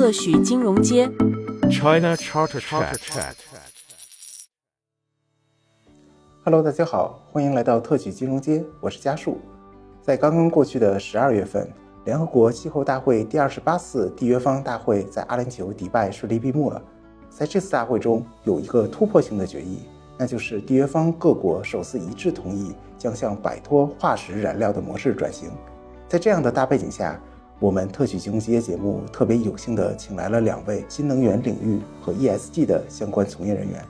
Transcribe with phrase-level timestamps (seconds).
[0.00, 1.06] 特许金融街。
[1.70, 2.96] China Charter Chat。
[6.42, 9.38] Hello，大家好，欢迎来到特许金融街，我是嘉树。
[10.00, 11.70] 在刚刚过去的十二月份，
[12.06, 16.82] 联合国气候大会第二十八次缔约方大会在阿联酋迪拜顺利闭幕了。
[17.28, 19.80] 在这次大会中，有一个突破性的决议，
[20.16, 25.50] 那就是缔约方各国首次一致同意将向摆脱化石燃料的模式转型。
[26.08, 27.20] 在这样的大背景下，
[27.60, 33.84] 我们特许金融街节目特别有幸地请来了两位新能源领域和 ESG 的相关从业人员。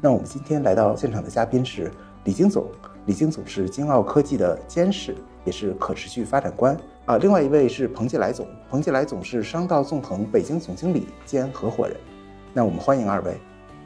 [0.00, 1.90] 那我们今天来到现场的嘉宾是
[2.22, 2.70] 李晶总，
[3.06, 7.18] 李晶总是京奥科技的监事，也是可持续发展官啊。
[7.18, 11.96] 另外一位是彭继来总，彭继来总是商道纵横北京总经理兼合伙人。
[12.54, 13.36] 那我们欢迎二位。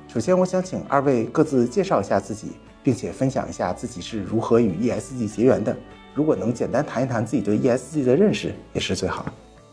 [0.07, 5.75] 首先，我想请二位各自介绍一下自己，并且分享一下自己是如何与 ESG 结缘的。
[6.13, 9.25] 如果能简单谈一谈自己对 ESG 的认识，也是最好。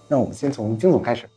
[0.08, 1.28] 那我们先从金总开始。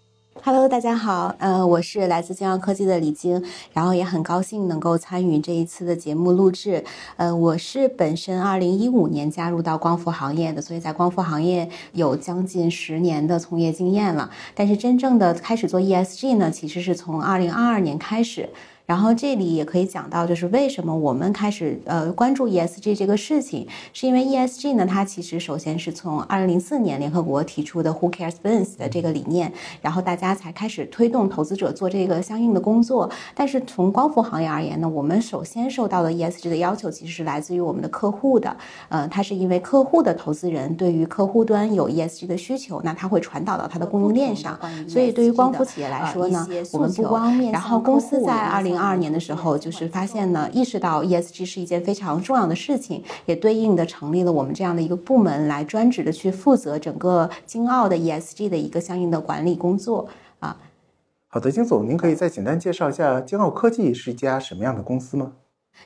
[0.43, 6.85] Hello，大家好，呃，我是来自金耀科技的李晶，然后也很高兴能够参与这一次的节目录制。
[7.17, 14.31] 呃，我是本身二零一五年加入到光伏行业的，所以在光伏行业有将近十年的从业经验了。
[14.55, 18.49] 但是真正的开始做 ESG 呢，其实是从二零二二年开始。
[18.91, 33.09] 然后这里也可以讲到，就是为什么我们开始呃关注 ESG 这个事情，是因为 ESG 呢，它其实首先是从二零零四年联合国提出的 Who Cares Wins 的这个理念，然后大家才开始推动投资者做这个相应的工作。
[33.33, 38.57] 但是从光伏行业而言呢，我们首先受到的 ESG 的要求其实是来自于我们的客户的，
[38.89, 60.57] 呃，它是因为客户的投资人对于客户端有 ESG 的需求，那它会传导到它的供应链上，所以对于光伏企业来说呢，我们不光面然后公司在二零二二年的时候，就是发现呢，意识到 ESG 是一件非常重要的事情，也对应的成立了我们这样的一个部门，来专职的去负责整个京澳的 ESG 的一个相应的管理工作啊。
[61.29, 65.33] 好的，金总，您可以再简单介绍一下京澳科技是一家什么样的公司吗？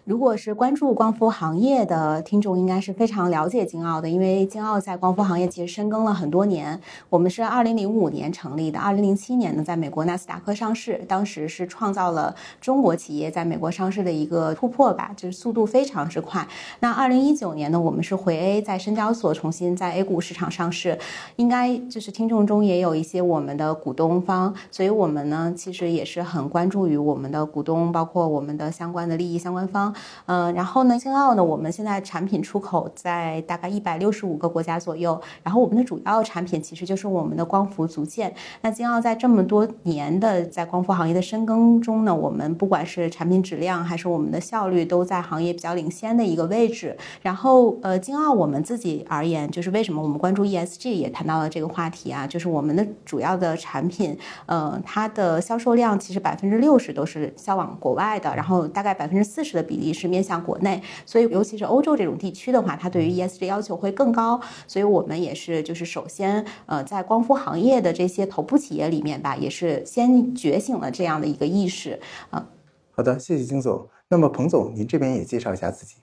[0.04, 6.78] 如果是关注光伏行业的听众，应该是非常了解京奥的，因为京奥在光伏行业其实深耕了很多年。
[7.08, 16.46] 我们是二零零五年成立的，二零零七年呢在美国纳斯达克上市，当时是创造了中国企业在美国上市的一个突破吧，就是速度非常之快。
[16.80, 20.98] 那二零一九年呢，我们是回 A，在深交所重新在 A 股市场上市，
[21.36, 29.95] 应该就是听众中也有一些我们的股东方，所以我们呢其实也是很关注于我们的股东，包括我们的相关的利益相关方。
[30.27, 35.20] 嗯、然后呢，京奥呢，我们现在产品出口在大概一百六十五个国家左右。
[35.42, 38.33] 然后我们的主要产品其实就是我们的光伏组件。
[38.62, 46.96] 那金奥在这么多年的在光伏行业的深耕中呢，我们不管是产品质量还是我们的效率，都在行业比较领先的一个位置。
[47.23, 64.41] 然后呃，金奥我们自己而言，就是为什么我们关注 ESG 也谈到了这个话题啊，就是我们的主要的产品，呃，它的销售量其实百分之六十都是销往国外的，然后大概百分之四十的比例是面向国内，所以尤其是欧洲这种地区的话，它对于 ESG 要求会更高。
[64.69, 71.98] 所以我们也是就是首先呃在光伏行业的这些头部企业里面吧，也是先觉醒了这样的一个意识
[72.30, 72.47] 啊。
[72.92, 73.89] 好的，谢谢金总。
[74.08, 75.97] 那么彭总，您这边也介绍一下自己。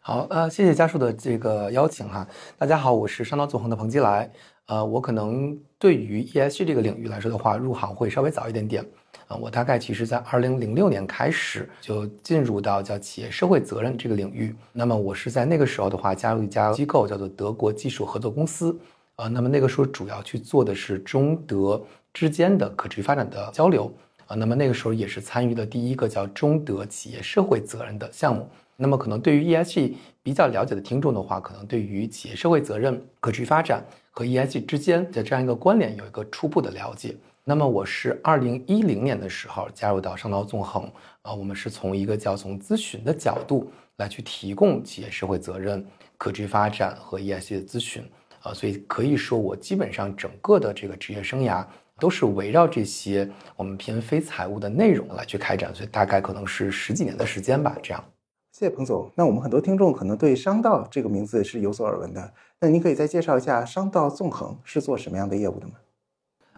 [0.00, 2.26] 好，呃，谢谢家属的这个邀请哈。
[2.58, 4.30] 大家好，我是商道纵横的彭基来。
[4.66, 8.84] 呃，我可能对于 ESG 这个领域来说的话，入行会稍微早一点点。
[9.30, 14.52] 啊，我大概其实在二零零六年开始就进入到叫企业社会责任这个领域。
[14.72, 18.76] 那么我是在那个时候的话，加入一家机构叫做德国技术合作公司。
[19.14, 21.80] 啊，那么那个时候主要去做的是中德
[22.12, 23.92] 之间的可持续发展的交流。
[24.26, 28.48] 啊，那么那个时候也是参与了第一个叫中德企业社会责任的项目。
[28.76, 29.92] 那么可能对于 ESG
[30.24, 37.14] 比较了解的听众的话，可能对于企业社会责任、可持续发展和 ESG 之间的这样一个关联有一个初步的了解。
[37.42, 40.84] 那么我是二零一零年的时候加入到商道纵横，
[41.22, 45.84] 啊，我们是从一个叫从咨询的角度来去提供企业社会责任、
[46.18, 48.04] 可持续发展和 ESG 的咨询，
[48.42, 51.64] 啊，所以可以说我基本上整个的这个职业生涯
[51.98, 58.04] 都是围绕这些我们偏非财务的内容来去开展，所以大概可能是十几年的时间吧，这样。
[58.52, 59.10] 谢谢彭总。
[59.14, 65.72] 那我们很多听众可能对商道这个名字是有所耳闻的，那您可以再介绍一下商道纵横是做什么样的业务的吗？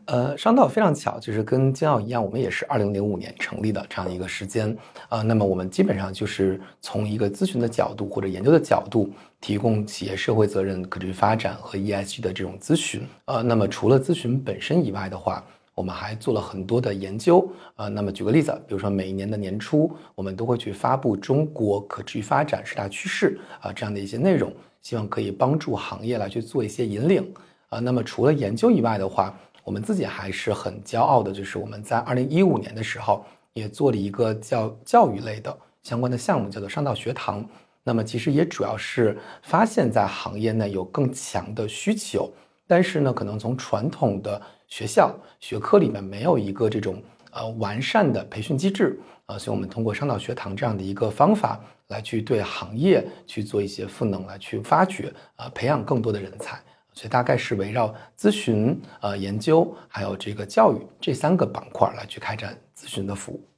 [0.07, 4.69] 呃，商道非常巧，就是跟金奥一样，我们也是二零零五年成立的这样一个时间
[5.09, 5.23] 啊、呃。
[5.23, 9.11] 那么我们基本上就是从一个咨询的角度或者研究的角度，
[9.41, 13.03] 提供企业社会责任、可持续发展和 ESG 的这种咨询。
[13.27, 15.45] 呃，那么除了咨询本身以外的话，
[15.75, 17.49] 我们还做了很多的研究。
[17.77, 24.53] 呃，那么举个例子，比如说每一年的年初，我们都会去发布中国可持续发展十大趋势啊、这样的一些内容，
[24.83, 27.33] 希望可以帮助行业来去做一些引领。
[27.69, 37.45] 啊，那么除了研究以外的话，我们自己还是很骄傲的，就是我们在二零一五年的时候也做了一个教教育类的相关的项目，叫做商道学堂。
[37.85, 42.33] 那么其实也主要是发现，在行业内有更强的需求，
[42.67, 56.61] 但是呢，可能从传统的学校学科里面没有一个这种呃完善的培训机制啊，所以我们通过商道学堂这样的一个方法来去对行业去做一些赋能，来去发掘啊培养更多的人才。
[56.93, 63.49] 所以大概是围绕咨询、呃研究，还有这个教育这三个板块来去开展咨询的服务。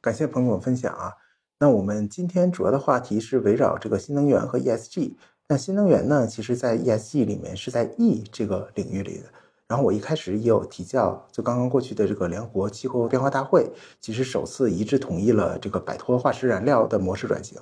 [0.00, 1.12] 感谢朋友们分享啊。
[1.58, 5.14] 那我们今天主要的话题是围绕这个新能源和 ESG。
[5.48, 9.24] 那新能源呢，其实在 ESG 里面是在 E 这个领域里的。
[9.68, 13.70] 然后我一开始也有提教，就刚刚过去的这个联合国气候变化大会，
[14.00, 17.58] 其实首次一致同意了这个摆脱化石燃料的模式转型。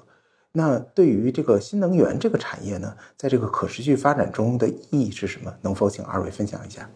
[0.53, 5.55] 那对于这个新能源这个产业呢，在这个可持续发展中的意义是什么？
[5.63, 6.91] 能否请二位分享一下？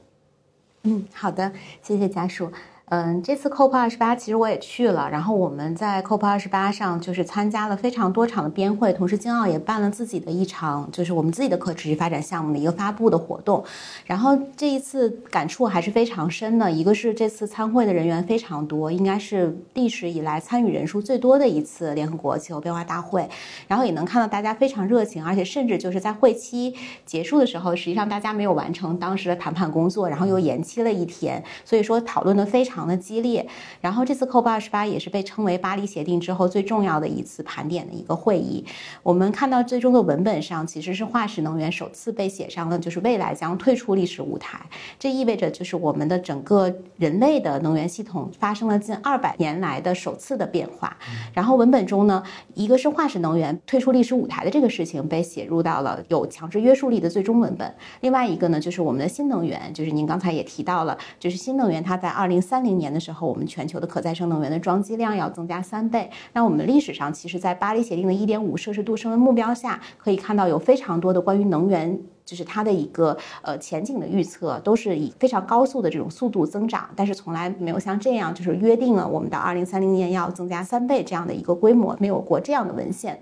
[0.82, 1.52] 嗯，好的，
[1.82, 2.50] 谢谢家属。
[2.90, 13.64] 嗯，这次 COP 二十八其实我也去了，然后我们在 COP 二十八上就是参加了非常多场的边会，同时京奥也办了自己的一场，就是我们自己的可持续发展项目的一个发布的活动。
[14.04, 23.26] 然后这一次感触还是非常深的，一个是这次参会的人员非常多，应该是历史以来参与人数最多的一次联合国气候变化大会。
[23.66, 26.74] 然后也能看到大家非常热情，而且甚至就是在会期
[27.06, 32.73] 结束的时候，实际上大家没有完成当时的谈判工作，然后又延期了一天，所以说讨论的非常。
[32.74, 33.46] 常的激烈，
[33.80, 38.64] 然后这次 COP 二十八也是被称为巴黎协定之后最重要的一次盘点的一个会议。
[39.04, 44.60] 我们看到最终的文本上，其实是化石能源首次被写上了，就是未来将退出历史舞台。
[44.98, 50.96] 这意味着就是我们的整个人类的能源系统发生了近二百年来的首次的变化。
[51.32, 52.20] 然后文本中呢，
[52.54, 57.72] 一个是化石能源退出历史舞台的这个事情被写入到了有强制约束力的最终文本。
[58.00, 62.63] 另外一个呢，就是我们的新能源，就是您刚才也提到了，就是新能源它在二零三。
[62.64, 66.10] 零年的时候，我们全球的可再生能源的装机量要增加三倍。
[66.32, 83.20] 那我们历史上，其实，在巴黎协定的一点五摄氏度升温目标下，可以看到有非常多的关于能源，就是它的一个呃前景的预测，都是以非常高速的这种速度增长，但是从来没有像这样，就是约定了我们到二零三零年要增加三倍这样的一个规模，没有过这样的文献。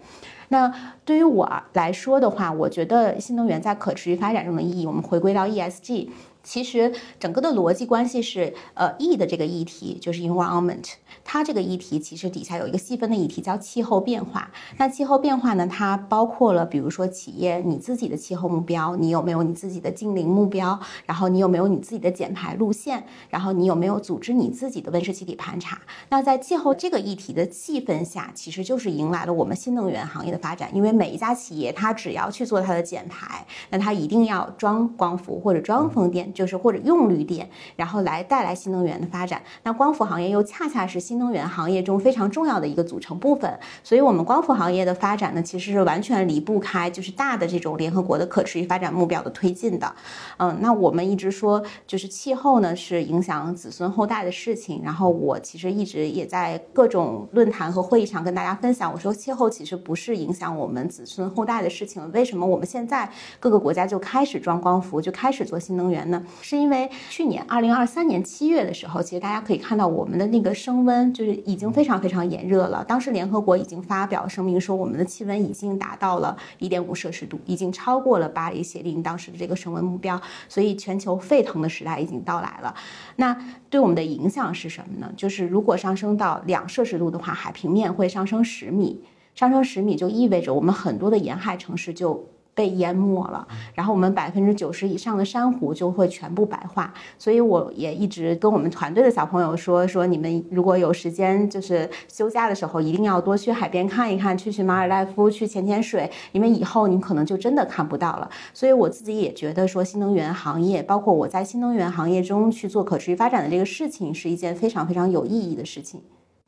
[0.48, 0.70] 那
[1.04, 6.08] 对于我来说的话，我觉得新能源在可持续发展中的意义，我们回归到 ESG。
[6.42, 10.94] 其实整个的逻辑关系是，呃，E 的这个议题就是 environment，
[11.24, 14.50] 它这个议题其实底下有一个细分的议题叫气候变化。
[14.76, 20.78] 那气候变化呢，它包括了比如说企业你自己的气候目标，你有没有你自己的净零目标？
[21.06, 23.04] 然后你有没有你自己的减排路线？
[23.30, 25.80] 然后你有没有组织你自己的温室气体盘查？
[26.08, 30.68] 那在气候这个议题的细分下，其实就是迎来了我们新能源行业的发展。
[30.74, 36.31] 因为每一家企业它只要去做它的减排，那它一定要装光伏或者装风电。
[36.32, 39.42] 就是或者用绿电，然后来带来新能源的发展。
[39.62, 43.58] 那光伏行业又恰恰是新能源行业中非常重要的一个组成部分。
[43.82, 49.94] 所以，我们光伏行业的发展呢，其实是完全离不开就是大的这种联合国的可持续发展目标的推进的。
[50.38, 54.80] 嗯，那我们一直说，就是气候呢是影响子孙后代的事情。
[54.84, 62.10] 然后我其实一直也在各种论坛和会议上跟大家分享，我说气候其实不是影响我们子孙后代的事情。
[62.12, 66.21] 为什么我们现在各个国家就开始装光伏，就开始做新能源呢？
[66.40, 72.84] 是因为去年二零二三年七月的时候，其实大家可以看到我们的那个升温就是已经非常非常炎热了。
[72.84, 80.20] 当时联合国已经发表声明说，我们的气温已经达到了一点五摄氏度，已经超过了巴黎协定当时的这个升温目标。
[80.48, 82.74] 所以全球沸腾的时代已经到来了。
[83.16, 83.36] 那
[83.68, 85.12] 对我们的影响是什么呢？
[85.16, 89.02] 就是如果上升到两摄氏度的话，海平面会上升十米，
[89.34, 92.31] 上升十米就意味着我们很多的沿海城市就。
[92.54, 96.92] 被淹没了，然后我们百分之九十以上的珊瑚就会全部白化。
[97.18, 108.30] 所以我也一直跟我们团队的小朋友说，说你们如果有时间，就是休假的时候，一定要多去海边看一看，去去马尔代夫，去潜潜水，因为以后你可能就真的看不到了。
[108.52, 116.02] 所以我自己也觉得说，新能源行业，包括我在新能源行业中去做可持续发展的这个事情，是一件非常非常有意义的事情。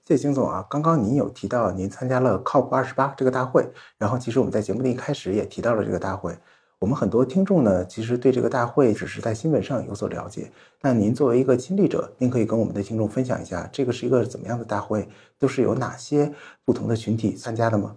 [0.06, 6.36] 谢谢金总啊，刚刚您有提到您参加了 COP 二十八这个大会，然后其实我们在节目的一开始也提到了这个大会。
[6.78, 10.52] 我们很多听众呢，其实对这个大会只是在新闻上有所了解。
[10.82, 15.08] 那您作为一个亲历者，您可以跟我们的听众分享一下，这个是一个怎么样的大会？
[15.38, 16.30] 都是有哪些
[16.66, 17.96] 不同的群体参加的吗？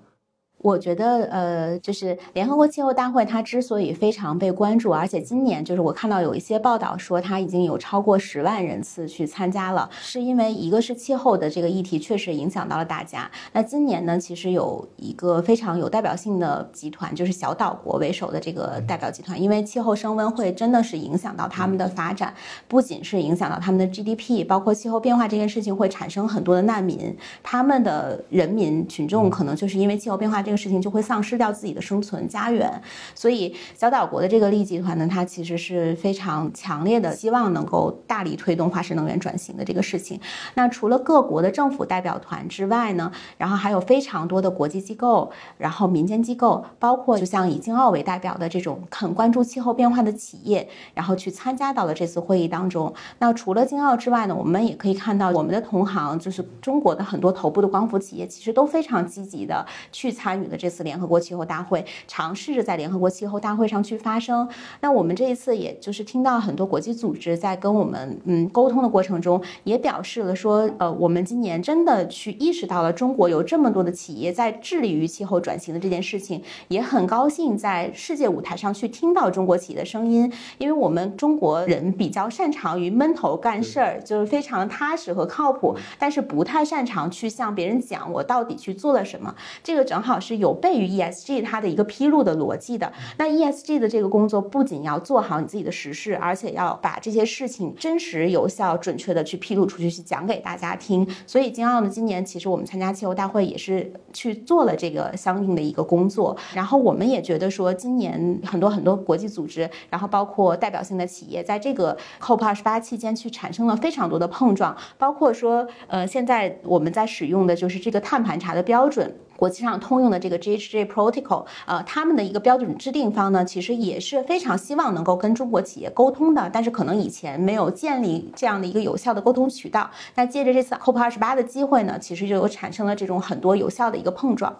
[0.59, 13.29] 我觉得，呃，就是联合国气候大会，它之所以非常被关注，而且今年就是我看到有一些报道说，它已经有超过十万人次去参加了，是因为一个是气候的这个议题确实影响到了大家。
[13.53, 22.33] 那今年呢，其实有一个非常有代表性的集团，就是小岛国为首的这个代表集团，因为气候升温会真的是影响到他们的发展，
[22.67, 30.43] 不仅是影响到他们的 GDP，包括气候变化这件事情会产生很多的难民，他们的人民群众可能就是因为气候变化。
[30.47, 32.81] 这个事情就会丧失掉自己的生存家园，
[33.13, 40.17] 所以小岛国的这个利益集团呢，它其实是非常强烈的希望能够大力推动化石能源转型的这个事情。
[40.53, 52.93] 那除了各国的政府代表团之外呢，然后还有非常多的国际机构，然后民间机构，包括就像以京奥为代表的这种很关注气候变化的企业，然后去参加到了这次会议当中。
[53.19, 60.36] 那除了京奥之外呢，我们也可以看到我们的同行，就是中国的很多头部的光伏企业，其实都非常积极的去参。
[60.37, 64.47] 参与的这次联合国气候大会，尝试着在联合国气候大会上去发声。
[64.81, 80.31] 那我们这一次，也就是听到很多国际组织在跟我们嗯沟通的过程中，也表示了说，呃，我们今年真的去意识到了中国有这么多的企业在致力于气候转型的这件事情，也很高兴在世界舞台上去听到中国企业的声音。
[80.59, 89.33] 因为我们中国人比较擅长于闷头干事儿，就是非常踏实和靠谱，但是不太擅长去向别人讲我到底去做了什么。
[89.63, 90.37] 这个正好是。
[90.37, 92.93] 有悖于 ESG 它的一个披露的逻辑的。
[93.17, 101.07] 那 ESG 的这个工作不仅要做好你自己的实事，而且要把这些事情真实、有效、准确的去披露出去，去讲给大家听。
[101.25, 106.37] 所以，金奥呢，今年其实我们参加气候大会也是去做了这个相应的一个工作。
[106.53, 114.77] 然后，我们也觉得说，今年很多很多国际组织，然后包括代表性的企业，在这个 COP 二十八期间去产生了非常多的碰撞。
[114.99, 119.15] 包括说，呃，现在我们在使用的就是这个碳盘查的标准。
[119.37, 129.89] 国际上通用的这个 GHG Protocol，呃，他们的一个标准制定方呢，其实也是非常希望能够跟中国企业沟通的，但是可能以前没有建立这样的一个有效的沟通渠道。
[130.15, 134.53] 那借着这次 COP 二十八的机会呢，其实就有产生了这种很多有效的一个碰撞。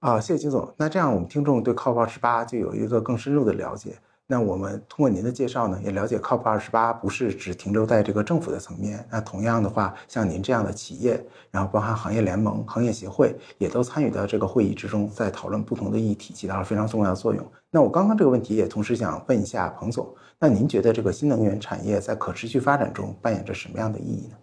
[0.00, 0.68] 啊，谢谢金总。
[0.76, 3.94] 那这样我们听众对 COP 二十八就有一个更深入的了解。
[4.28, 9.06] 那我们通过您的介绍呢，也了解 COP 二十八不是只停留在这个政府的层面。
[9.08, 17.46] 那同样的话，像您这样的企业，然后包含行业联盟、行业协会，也都参与到这个会议之中，在讨论不同的议题，起到了非常重要的作用。
[17.70, 24.36] 那我刚刚这个问题也同时想问一下彭总，那您觉得这个新能源产业在可持续发展中扮演着什么样的意义呢？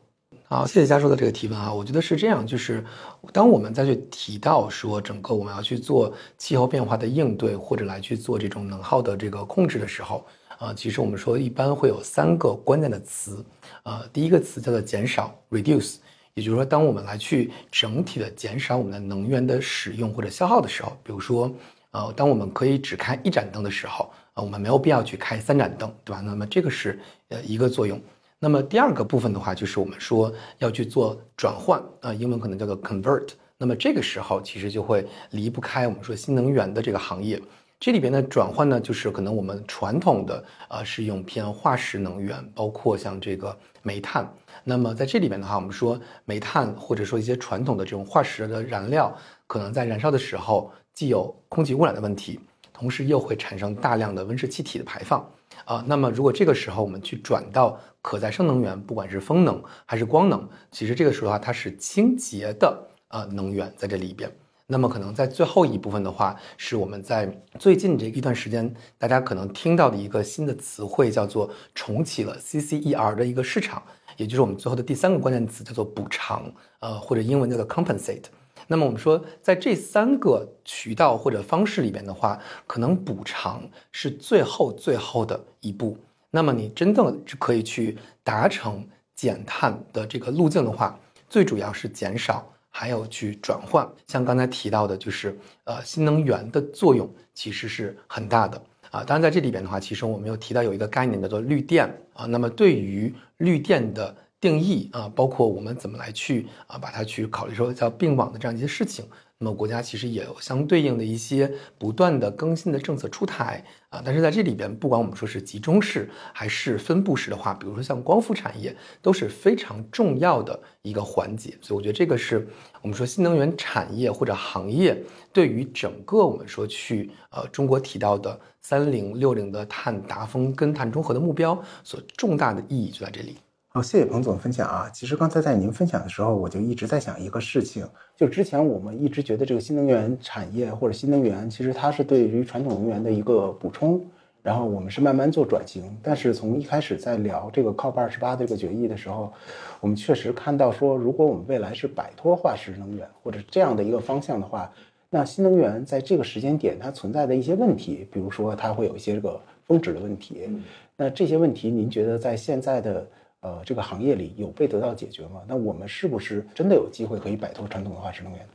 [0.53, 2.85] 好，谢谢嘉叔的这个提问啊，我觉得是这样，就是
[3.31, 10.23] 当我们再去提到说整个我们要去做气候变化的应对，或者来去做这种能耗的这个控制的时候，
[10.59, 13.43] 啊，其实我们说一般会有三个关键的词，
[13.81, 15.95] 呃，第一个词叫做减少 （reduce），
[16.35, 21.51] 也就是说，当我们来去整体的减少我们的能源的使用或者消耗的时候，比如说，
[21.89, 26.21] 呃，当我们可以只开一盏灯的时候，啊，我们没有必要去开三盏灯，对吧？
[26.21, 27.99] 那么这个是呃一个作用。
[28.43, 33.29] 那么第二个部分的话，就是我们说要去做转换啊，英文可能叫做 convert。
[33.57, 37.41] 那么这个时候其实就会离不开我们说新能源的这个行业。
[37.79, 44.29] 这里边的转换呢，就是可能我们传统的啊是用偏化石能源，包括像这个煤炭。
[44.65, 52.41] 那么在这里边的话，我们说煤炭或者说一些传统的这种化石的燃料，可能在燃烧的时候既有空气污染的问题，
[52.73, 55.25] 同时又会产生大量的温室气体的排放。
[55.65, 64.31] 啊，那么如果这个时候我们去转到可再生能源，不管是风能还是光能，其实这个时候的话，它是清洁的啊能源在这里边。
[64.65, 67.29] 那么可能在最后一部分的话，是我们在
[67.59, 73.83] 最近这一段时间，大家可能听到的一个新的词汇，叫做重启了 CCER 的一个市场，
[74.15, 78.23] 也就是我们最后的第三个关键词，叫做补偿，呃，或者英文叫做 compensate。
[78.67, 85.97] 那么我们说，在这三个渠道或者方式里边的话，可能补偿是最后最后的一步。
[86.31, 90.97] 那么你真正可以去达成减碳的这个路径的话，
[91.29, 93.87] 最主要是减少，还有去转换。
[94.07, 99.03] 像刚才提到的，就是呃新能源的作用其实是很大的啊。
[99.03, 102.25] 当然在这里边的话，其实我们又提到有一个概念叫做绿电啊。
[102.25, 104.15] 那么对于绿电的。
[104.43, 109.05] 定义啊，包括我们怎么来去啊，把它去考虑说叫并网的这样一些事情。
[109.37, 114.01] 那么国家其实也有相对应的一些不断的更新的政策出台啊。
[114.03, 121.57] 但是在这里边，不管我们说是集中式还是分布式的话，比如说像光伏产业都是非常重要的一个环节。
[121.61, 122.45] 所以我觉得这个是
[122.81, 133.37] 我们说新能源产业或者行业对于整个我们说去呃中国提到的三零六零的碳达峰跟碳中和的目标所重大的意义就在这里。
[133.75, 134.87] 好，谢谢彭总分享啊。
[134.93, 137.83] 其实刚才在您分享的时候，我就一直在想一个事情，
[138.15, 143.99] 就之前我们一直觉得这个新能源产业或者新能源，其实它是对于传统能源的一个补充，
[144.43, 145.97] 然后我们是慢慢做转型。
[146.03, 149.33] 但是从一开始在聊这个 COP 二十八这个决议的时候，
[149.81, 154.71] 我们确实看到说，如果我们未来是摆脱化石能源或者这样的一个方向的话，
[155.09, 160.47] 那新能源在这个时间点它存在的一些问题，比如说它会有一些这个峰值的问题，
[160.95, 163.03] 那这些问题您觉得在现在的？
[163.43, 165.41] 呃，这个行业里有被得到解决吗？
[165.45, 168.47] 那我们是不是真的有机会可以摆脱传统的化石能源？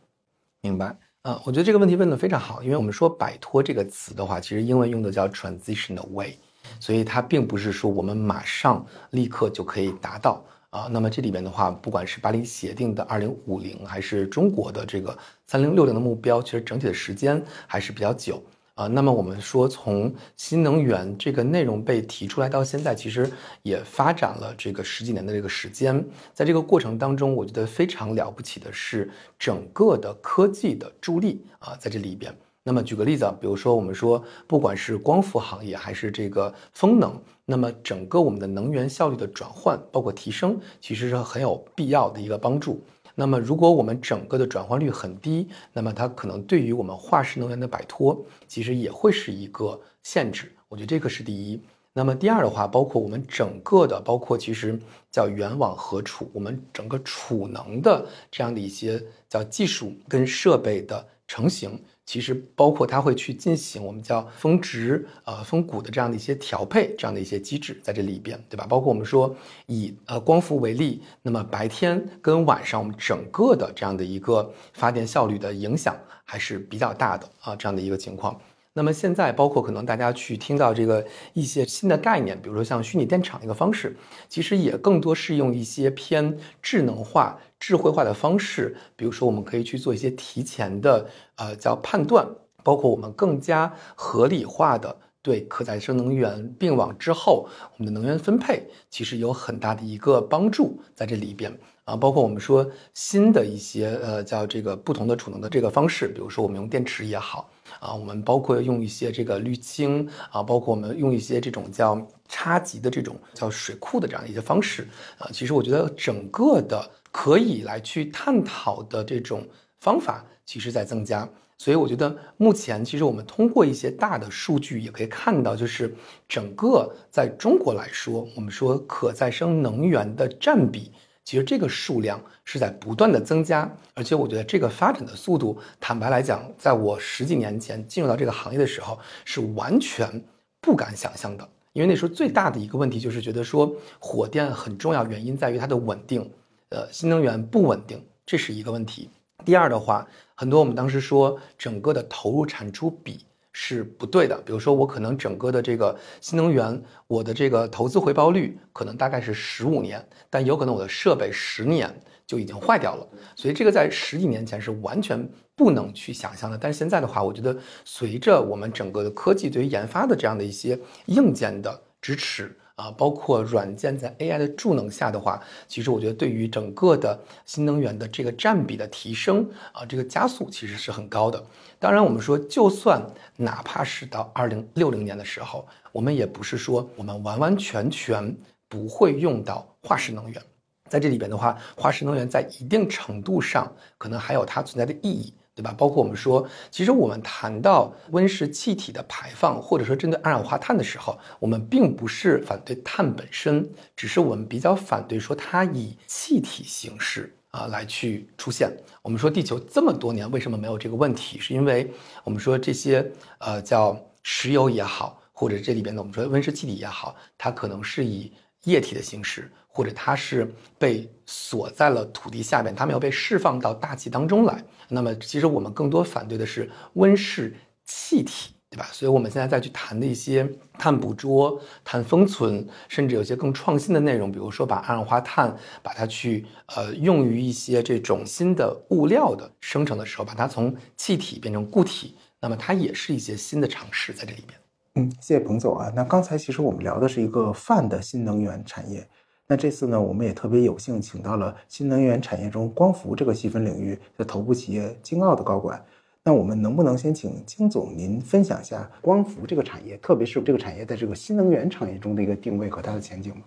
[0.62, 0.97] 明白。
[1.23, 6.33] 呃，我觉得这个问题问得非常好，因为我们说摆脱这个词的话，其实英文用的叫 transition away，
[6.80, 10.88] 所以它并不是说我们马上立刻就可以达到啊。
[10.90, 15.14] 那么这里边的话，不管是巴黎协定的二零五零，还是中国的这个
[15.47, 18.42] 三零六零的目标，其实整体的时间还是比较久。
[18.78, 23.28] 啊，那么我们说，从新能源这个内容被提出来到现在，其实
[23.64, 26.06] 也发展了这个十几年的这个时间。
[26.32, 32.32] 在这个过程当中，我觉得非常了不起的是整个的科技的助力啊，在这里边。
[32.62, 42.80] 那么举个例子啊，比如说我们说，不管是光伏行业还是这个风能，那么整个我们的能源效率的转换，包括提升，其实是很有必要的一个帮助。
[43.20, 50.52] 那么，如果我们整个的转换率很低，那么它可能对于我们化石能源的摆脱，其实也会是一个限制。
[50.68, 51.60] 我觉得这个是第一。
[51.92, 54.78] 那么第二的话，包括我们整个的，包括其实
[55.10, 61.76] 叫源网和储，我们整个储能的这样的一些叫技术跟设备的成型。
[62.08, 68.64] 其实包括它会去进行我们叫峰值、呃峰谷的这样的一些调配，这样的一些机制在这里边，对吧？
[68.66, 69.36] 包括我们说
[69.66, 78.40] 以呃光伏为例，那么白天跟晚上我们整个的这样的一个发电效率的影响还是比较大的啊，这样的一个情况。
[78.78, 83.97] 那么现在，包括可能大家去听到这个一些新的概念，比如说像虚拟电厂一个方式，
[84.28, 91.04] 其实也更多是用一些偏智能化、智慧化的方式，比如说我们可以去做一些提前的
[91.35, 92.25] 呃叫判断，
[92.62, 101.52] 包括我们更加合理化的对可再生能源并网之后我们的能源分配，其实有很大的一个帮助在这里边。
[101.88, 119.49] 啊，包括我们说新的一些呃叫这个不同的储能的这个方式，比如说我们用电池也好啊，我们包括用一些这个滤清啊，包括我们用一些这种叫差级的这种叫水库的这样一些方式啊，其实我觉得整个的可以来去探讨的这种
[119.81, 121.27] 方法，其实在增加。
[121.57, 125.92] 所以我觉得目前其实我们通过一些大的数据也可以看到，就是
[126.29, 130.92] 整个在中国来说，我们说可再生能源的占比。
[131.28, 140.24] 其实这个数量是在不断的增加，而且我觉得这个发展的速度，坦白来讲，在我十几年前进入到这个行业的时候，是完全
[140.62, 141.46] 不敢想象的。
[141.74, 146.32] 因为那时候最大的一个问题就是觉得说，火电很重要，原因在于它的稳定，
[146.70, 149.10] 呃，新能源不稳定，这是一个问题。
[149.44, 153.26] 第二的话，很多我们当时说整个的投入产出比。
[153.61, 154.40] 是不对的。
[154.47, 161.92] 比如说，我可能整个的这个新能源，我的这个投资回报率可能大概是十五年，但有可能我的设备十年
[162.25, 163.05] 就已经坏掉了。
[163.35, 166.57] 所以这个在十几年前是完全不能去想象的。
[166.57, 172.57] 但是现在的话，我觉得随着我们整个的科技对于研发的这样的一些硬件的支持。
[172.78, 181.44] 啊，包括软件在 AI 的助能下的话，其实我觉得对于整个的新能源的这个占比的提升啊，这个加速其实是很高的。
[181.80, 183.04] 当然，我们说就算
[183.36, 188.32] 哪怕是到二零六零年的时候，我们也不是说我们完完全全
[188.68, 190.40] 不会用到化石能源，
[190.88, 195.34] 在这里边的话，化石能源在一定程度上可能还有它存在的意义。
[195.59, 195.75] 对吧？
[195.77, 208.71] 包括我们说，其实我们谈到温室气体的排放，或者说针对二氧化碳的时候，我们并不是反对碳本身，只是我们比较反对说它以气体形式啊来去出现。
[209.03, 211.40] 我们说地球这么多年为什么没有这个问题？
[211.40, 211.92] 是因为
[212.23, 213.05] 我们说这些
[213.38, 219.51] 呃叫石油也好，或者这里边的我们说温室气体也好，它可能是以液体的形式。
[219.71, 224.64] 或者它是被锁在了土地下面，它们要被释放到大气当中来。
[224.88, 228.88] 那么，其实我们更多反对的是温室气体，对吧？
[228.90, 244.58] 所以我们现在再去谈的一些碳捕捉、碳封存，甚至有些更创新的内容，比如说把二氧化碳把它去呃用于一些这种新的物料的生成的时候，把它从气体变成固体，那么它也是一些新的尝试在这里边。
[244.94, 245.92] 嗯，谢谢彭总啊。
[245.94, 249.06] 那刚才其实我们聊的是一个泛的新能源产业。
[249.50, 255.82] 那这次呢，我们也特别有幸请到了新能源产业中光伏这个细分领域的头部企业京奥的高管。
[256.22, 263.42] 那我们能不能先请金总您分享一下光伏这个产业，特别是这个产业在这个新能源产业中的一个定位和它的前景吗？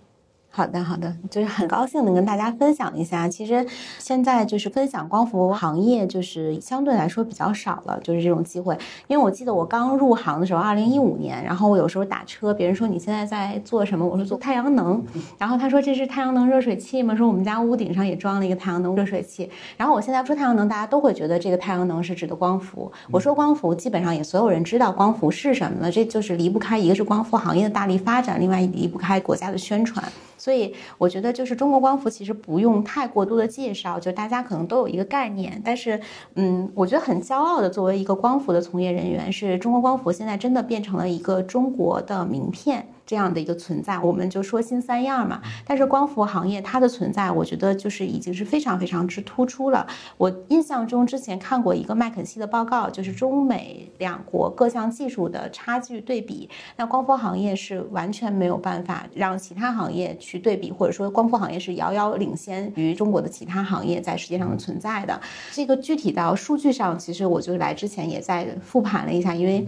[0.54, 3.26] 好的，好的，就是很高兴能跟大家分享一下。
[3.26, 3.66] 其实
[4.00, 8.78] 现在就是分享光伏行业，就是相对来说比较少了，就是这种机会。
[9.08, 14.06] 因为我记得我刚入行的时候，二零一五年，然后我有时候打车，别人说你现在在做什么？
[14.06, 15.02] 我说做太阳能。
[15.38, 17.16] 然后他说这是太阳能热水器吗？
[17.16, 19.50] 说我们家屋顶上也装了一个太阳能热水器。
[19.78, 22.92] 然后我现在说太阳能，大家都会觉得这个太阳能是指的光伏。
[23.10, 25.90] 我说光伏，基本上也所有人知道光伏是什么了。
[25.90, 30.04] 这就是离不开一个是光伏行业的大力发展，另外离不开国家的宣传。
[30.42, 35.62] 所以我觉得，就是中国光伏其实不用太过多的介绍，就大家可能都有一个概念。
[35.64, 36.02] 但是，
[36.34, 42.88] 嗯，我觉得很骄傲的，作为一个光伏的从业人员，是中国光伏现在真的变成了一个中国的名片。
[43.06, 45.42] 这样的一个存在，我们就说新三样嘛。
[45.66, 49.86] 但是光伏行业它的存在，我觉得就是已经是非常非常之突出了。
[50.18, 56.50] 我印象中之前看过一个麦肯锡的报告，就是中美两国各项技术的差距对比。
[56.78, 65.20] 那光伏行业是完全没有办法让其他行业去对比，或者说光伏行业是遥遥领先于中国的其他行业在世界上的存在的。
[65.52, 69.68] 这个具体到数据上，其实我就来之前也在复盘了一下，因为。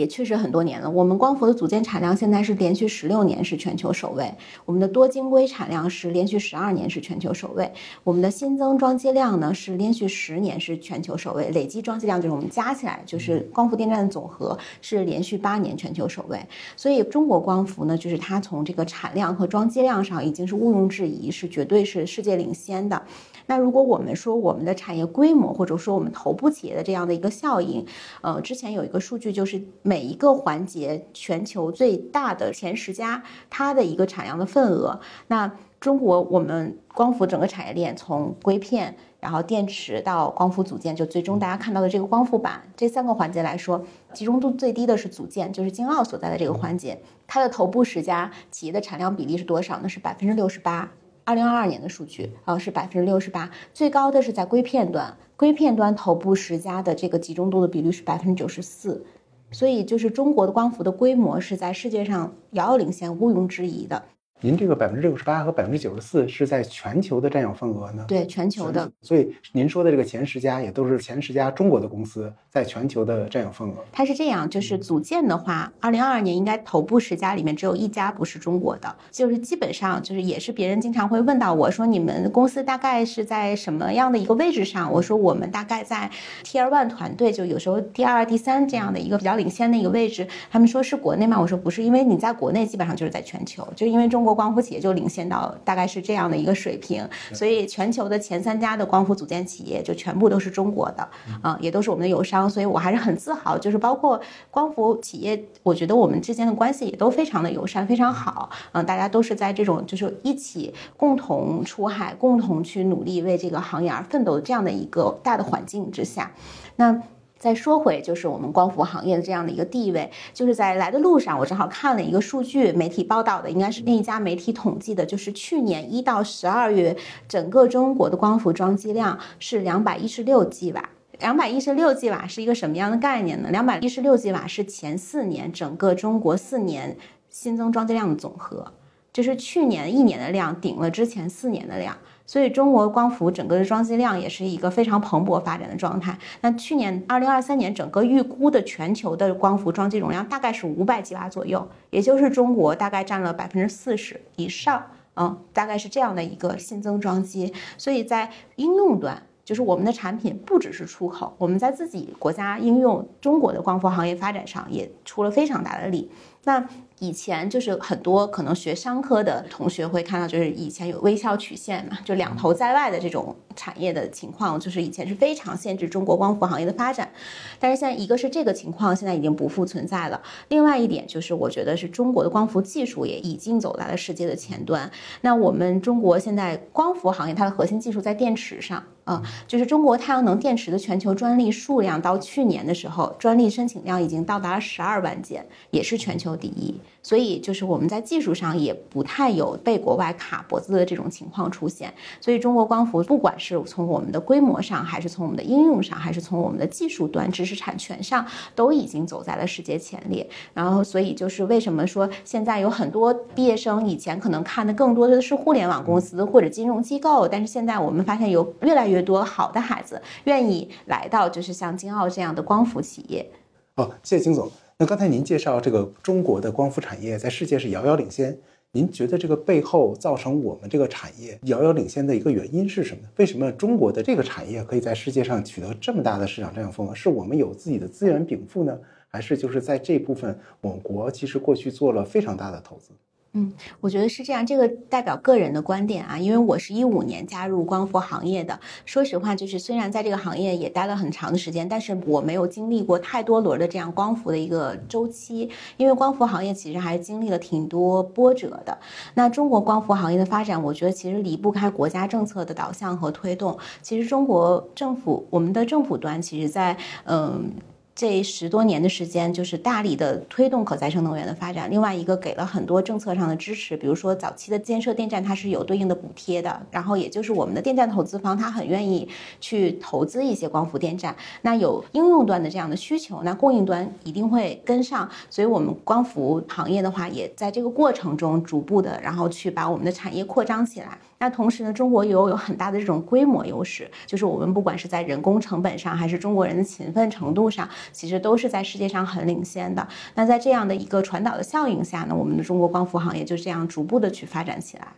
[0.00, 0.88] 也确实很多年了。
[0.88, 4.32] 我们光伏的组件产量现在是连续十六年是全球首位，
[4.64, 7.70] 我们的多晶硅产量是连续十二年是全球首位，
[8.02, 16.40] 我们的新增装机量呢是连续十年是全球首位，累计装机量就是我们加起来就是光伏电站的总和是连续八年全球首位。
[16.76, 23.02] 所以中国光伏呢，就是它从这个产量和装机量上已经是毋庸置疑，是绝对是世界领先的。
[23.50, 27.84] 那如果我们说我们的产业规模，或者说我们头部企业的这样的一个效应，
[28.20, 35.00] 呃，之前有一个数据，就是每一个环节全球最大的前十家，它的一个产量的份额。
[35.26, 49.88] 那中国我们光伏整个产业链，从硅片，然后电池到光伏组件，就最终大家看到的这个光伏板这三个环节来说，集中度最低的是组件，就是京奥所在的这个环节，它的头部十家企业的产量比例是多少呢？
[49.88, 50.92] 是百分之六十八。
[51.24, 59.04] 二零二二年的数据，呃，是百分之六十八，最高的是在硅片端，硅片端头部十家的这个集中度的比率是百分之九十四，
[59.50, 64.02] 所以就是中国的光伏的规模是在世界上遥遥领先，毋庸置疑的。
[64.42, 68.02] 您这个百分之六十八和百分之九十四是在全球的占有份额呢？
[68.08, 68.90] 对，全球的。
[69.02, 73.74] 所以您说的这个前十家也都是前十家中国的公司在全球的占有份额。
[73.92, 84.90] 它是这样，就是组建的话，二零二二年应该头部十家里面只有一家不是中国的，就是基本上就是也是别人经常会问到我说你们公司大概是在什么样的一个位置上？
[84.90, 86.10] 我说我们大概在
[86.44, 90.26] Tier One 团队，就有时候第二、第三这样的一个比较领先的一个位置。
[90.50, 91.38] 他们说是国内吗？
[91.38, 94.29] 我说不是，因为你在国内基本上就是在全球，就因为中国。
[94.34, 101.08] 光伏企业就领先到大概是这样的一个水平，所以全球的前三家的光伏组件企业就全部都是中国的，
[101.42, 103.58] 啊，也都是我们的友商，所以我还是很自豪。
[103.58, 108.50] 就是包括光伏企业，我觉得我们之间的关系也都非常的友善，非常好。
[108.72, 116.32] 嗯，大家都是在这种就是一起共同出海，共同去努力为这个行业而奋斗的这样的一个大的环境之下，
[116.76, 117.02] 那。
[117.40, 126.94] 再说回，就是我们光伏行业的这样的一个地位，就是在来的路上，我正好看了一个数据，媒体报道的，应该是另一家媒体统计的，就是去年一到十二月，
[127.26, 130.86] 整个中国的光伏装机量是两百一十六 g 瓦。
[131.18, 133.50] 两百一十六 g 瓦是一个什么样的概念呢？
[133.50, 136.94] 两百一十六 g 瓦是前四年整个中国四年
[137.30, 138.70] 新增装机量的总和，
[139.14, 141.96] 就是去年一年的量顶了之前四年的量。
[142.30, 146.16] 所以中国光伏整个的装机量也是一个非常蓬勃发展的状态。
[146.42, 154.80] 那去年二零二三年整个预估的全球的光伏装机容量大概是五百吉瓦左右，也就是中国大概占了百分之四十以上，
[155.16, 157.52] 嗯，大概是这样的一个新增装机。
[157.76, 166.08] 所以在应用端，就是我们的产品不只是出口，我们在自己国家应用中国的光伏行业发展上也出了非常大的力。
[166.44, 166.64] 那
[167.00, 177.10] 以前就是很多可能学商科的同学会看到，就是以前有微笑曲线嘛，就两头在外的这种产业的情况，就是以前是非常限制中国光伏行业的发展。
[177.58, 184.90] 但是现在一个是这个情况现在已经不复存在了，另外一点就是我觉得是中国的光伏技术也已经走在了世界的前端。
[185.22, 188.84] 那我们中国现在光伏行业它的核心技术在电池上。
[189.04, 196.80] 啊，就是中国太阳能电池的全球专利数量到去年的时候，专利申请量已经到达了十二万件，也是全球第一。
[197.02, 201.92] 所以就是我们在技术上也不太有被国外卡脖子的这种情况出现。
[202.20, 210.28] 所以中国光伏不管是从我们的规模上，还是从我们的应用上，还是从我们的技术端、知识产权上，都已经走在了世界前列。
[210.52, 223.30] 然后，所以就是为什么说现在有很多毕业生以前可能看的更多的是互联网公司或者金融机构，但是现在我们发现有越来越多好的孩子愿意来到就是像金奥这样的光伏企业。
[223.76, 224.50] 哦，谢谢金总。
[224.80, 228.38] 那刚才您介绍这个中国的光伏产业在世界是遥遥领先，
[228.72, 233.02] 您觉得这个背后造成我们这个产业遥遥领先的一个原因是什么？
[233.16, 236.94] 为什么中国的这个产业可以在世界上取得这么大的市场占有份额？
[236.94, 242.92] 是我们有自己的资源禀赋呢，还是就是在这部分我国其实过去做了非常大的投资？
[243.32, 248.58] 嗯，我觉得是这样，这个代表个人的观点啊，因为我是一五年加入光伏行业的。
[248.84, 258.76] 说实话，就是虽然在这个行业也待了很长的时间，但是我没有经历过太多轮的这样光伏的一个周期，因为光伏行业其实还经历了挺多波折的。
[259.14, 263.56] 那中国光伏行业的发展，我觉得其实离不开国家政策的导向和推动。
[263.80, 267.52] 其实中国政府，我们的政府端，其实在嗯。
[268.00, 271.70] 这十多年的时间，就是大力的推动可再生能源的发展。
[271.70, 276.62] 另外一个给了很多政策上的支持，比如说早期的建设电站，它是有对应的补贴的。
[276.70, 279.06] 然后也就是我们的电站投资方，他很愿意
[279.38, 281.14] 去投资一些光伏电站。
[281.42, 285.06] 那有应用端的这样的需求，那供应端一定会跟上。
[285.28, 290.96] 所以，我们光伏行业的话，也在这个过程中逐步的，然后去把我们的产业扩张起来。
[291.22, 299.86] 那同时呢，中国也有有很大的这种规模优势，就是我们不管是在人工成本上，还是中国人的勤奋程度上，其实都是在世界上很领先的。
[300.14, 304.88] 那在这样的一个传导的效应下呢，我们的中国光伏行业就这样逐步的去发展起来。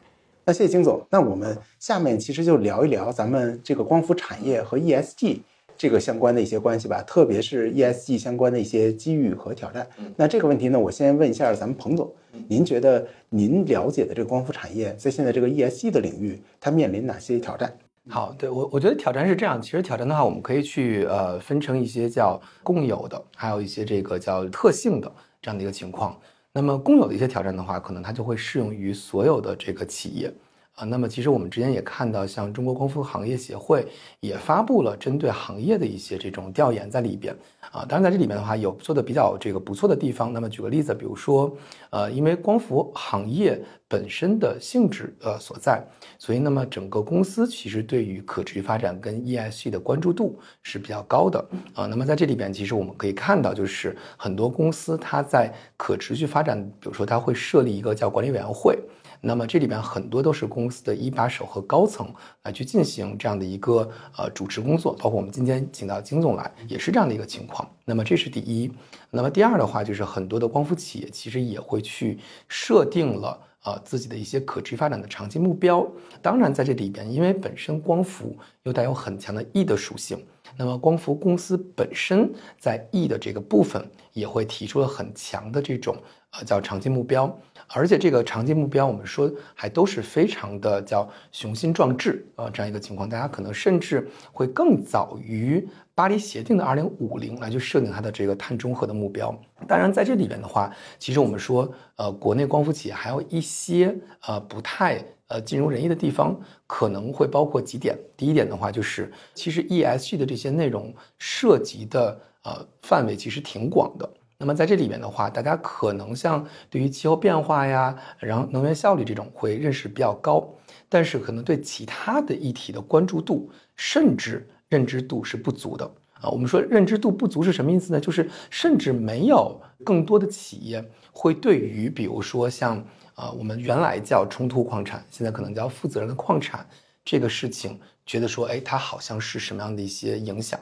[0.44, 5.40] 那谢谢金总，那我们下面其实就聊一聊咱们这个光伏产业和 ESG。
[5.82, 9.84] 这个相关的一些关系吧，特别是 ESG 相关的一些机遇和挑战。
[10.14, 12.08] 那这个问题呢，我先问一下咱们彭总，
[12.46, 17.76] 您觉得您了解的这个光伏产业在现在这个 ESG 的领域，它面临哪些挑战？
[18.08, 26.16] 好，对我我觉得挑战是这样，其实挑战的话，我们可以去呃分成一些叫共有的，还有一些这个叫特性的这样的一个情况。
[26.52, 30.32] 那么共有的一些挑战的话，可能它就会适用于所有的这个企业。
[30.74, 33.86] 啊，那么其实我们之前也看到，像中国光伏行业协会
[34.20, 37.36] 也发布了针对行业的一些这种调研在里边
[37.70, 37.84] 啊。
[37.84, 40.32] 当然在这里面的话，有做的比较这个不错的地方。
[40.32, 41.54] 那么举个例子，比如说，
[41.90, 45.86] 呃，因为光伏行业本身的性质呃所在，
[46.18, 51.84] 所以那么整个公司其实对于可持续发展跟 ESG 的关注度是比较高的啊。
[51.84, 58.78] 那么在这里边，其实我们可以看到，就是很多公司它在可持续发展，比如说它会设立一个叫管理委员会。
[59.24, 67.70] 那么这里边很多都是公司的一把手和高层来去进行这样的一个呃主持工作，包括我们今天请到金总来也是这样的一个情况。
[67.84, 68.70] 那么这是第一。
[69.10, 75.86] 那么第二的话，就是很多的光伏企业其实也会去设定了呃自己的一些可持续发展的长期目标。
[76.20, 80.18] 当然在这里边，因为本身光伏又带有很强的 E 的属性，
[80.56, 85.94] 那么光伏公司本身在 E 的这个部分也会提出了很强的这种
[86.30, 87.38] 呃叫长期目标。
[87.74, 99.34] 而且这个长期目标，我们说还都是非常的叫雄心壮志啊，这样一个情况，大家可能甚至会更早于巴黎协定的二零五零来去设定它的这个碳中和的目标。
[99.66, 103.94] 当然，在这里边的话，其实我们说，呃，国内光伏企业还有一些
[104.26, 107.96] 呃不太呃尽如人意的地方，可能会包括几点。
[108.16, 114.10] 第一点的话，就是其实 ESG 的这些内容涉及的呃范围其实挺广的。
[114.42, 120.52] 那么在这里面的话，大家可能像对于气候变化呀，然后能源效率这种会认识比较高，
[120.88, 126.28] 但是可能对其他的议题的关注度甚至认知度是不足的啊。
[126.28, 128.00] 我们说认知度不足是什么意思呢？
[128.00, 136.66] 就是甚至没有更多的企业会对于比如说像啊我们原来叫冲突矿产，现在可能叫负责任的矿产
[137.04, 140.58] 这个事情，觉得说哎它好像是什么样的一些影响。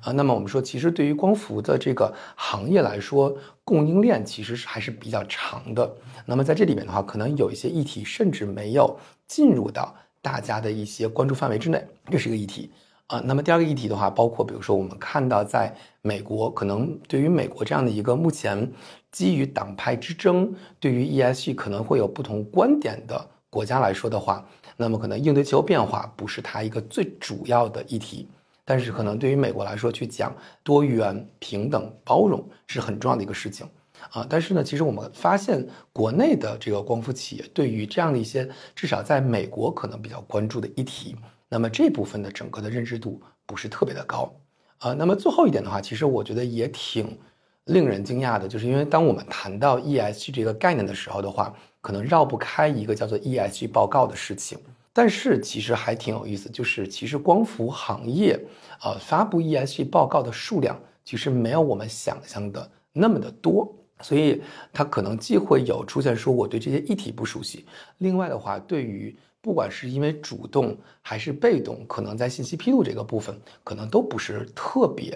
[0.00, 5.94] 啊，那么我们说，其实对于光伏的这个行业来说，供应链其实是还是比较长的。
[6.26, 12.72] 那么在这里面的话，可能有一些议题甚至没有进入到大家的一些关注范围之内，这是一个议题
[13.06, 13.20] 啊。
[13.24, 18.72] 那么第二个议题的话，包括比如说我们看到在美国，可能对于美国这样的一个目前
[19.10, 24.44] 基于党派之争，对于 ESG 可能会有不同观点的国家来说的话，
[24.76, 28.28] 那么可能应对气候变化不是它一个最主要的议题。
[28.64, 33.66] 但是可能对于美国来说，去讲多元、平等、包容是很重要的一个事情，
[34.10, 41.16] 啊，但是呢，其实我们发现国内的这个光伏企业对于这样的一些至少在美国可能比较关注的议题，
[41.48, 44.32] 那么这部分的整个的认知度不是特别的高，
[44.78, 47.18] 啊，那么最后一点的话，其实我觉得也挺
[47.66, 54.58] 令人惊讶的，就是因为当我们谈到 ESG 这个概念的时候的话，可能绕不开一个叫做 ESG 报告的事情。
[54.92, 58.38] 但是其实还挺有意思，就是其实光伏行业，
[58.82, 67.64] 呃，发布 ESG 报告的数量其实没有我们想象的那么的多，所以它可能既会有出现说我对这些议题不熟悉，
[67.98, 75.12] 另外的话，对于不管是因为主动还是被动，可能在信息披露这个部分，可能都不是特别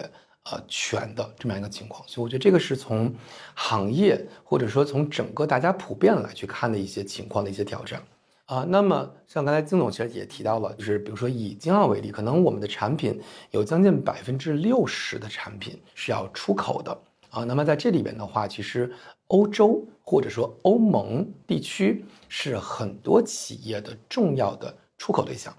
[0.51, 2.03] 呃全的这么样一个情况。
[2.07, 3.13] 所以我觉得这个是从
[3.53, 8.01] 行业或者说从整个大家普遍来去看的一些情况的一些挑战。
[8.47, 16.97] 啊，那么像刚才金总其实也提到了，就是比如说以京奥为例，可能我们的产品有将近百分之六十的产品是要出口的
[17.29, 17.43] 啊。
[17.43, 18.89] 那么在这里边的话，其实
[19.27, 25.53] 欧洲或者说欧盟地区是很多企业的重要的出口对象。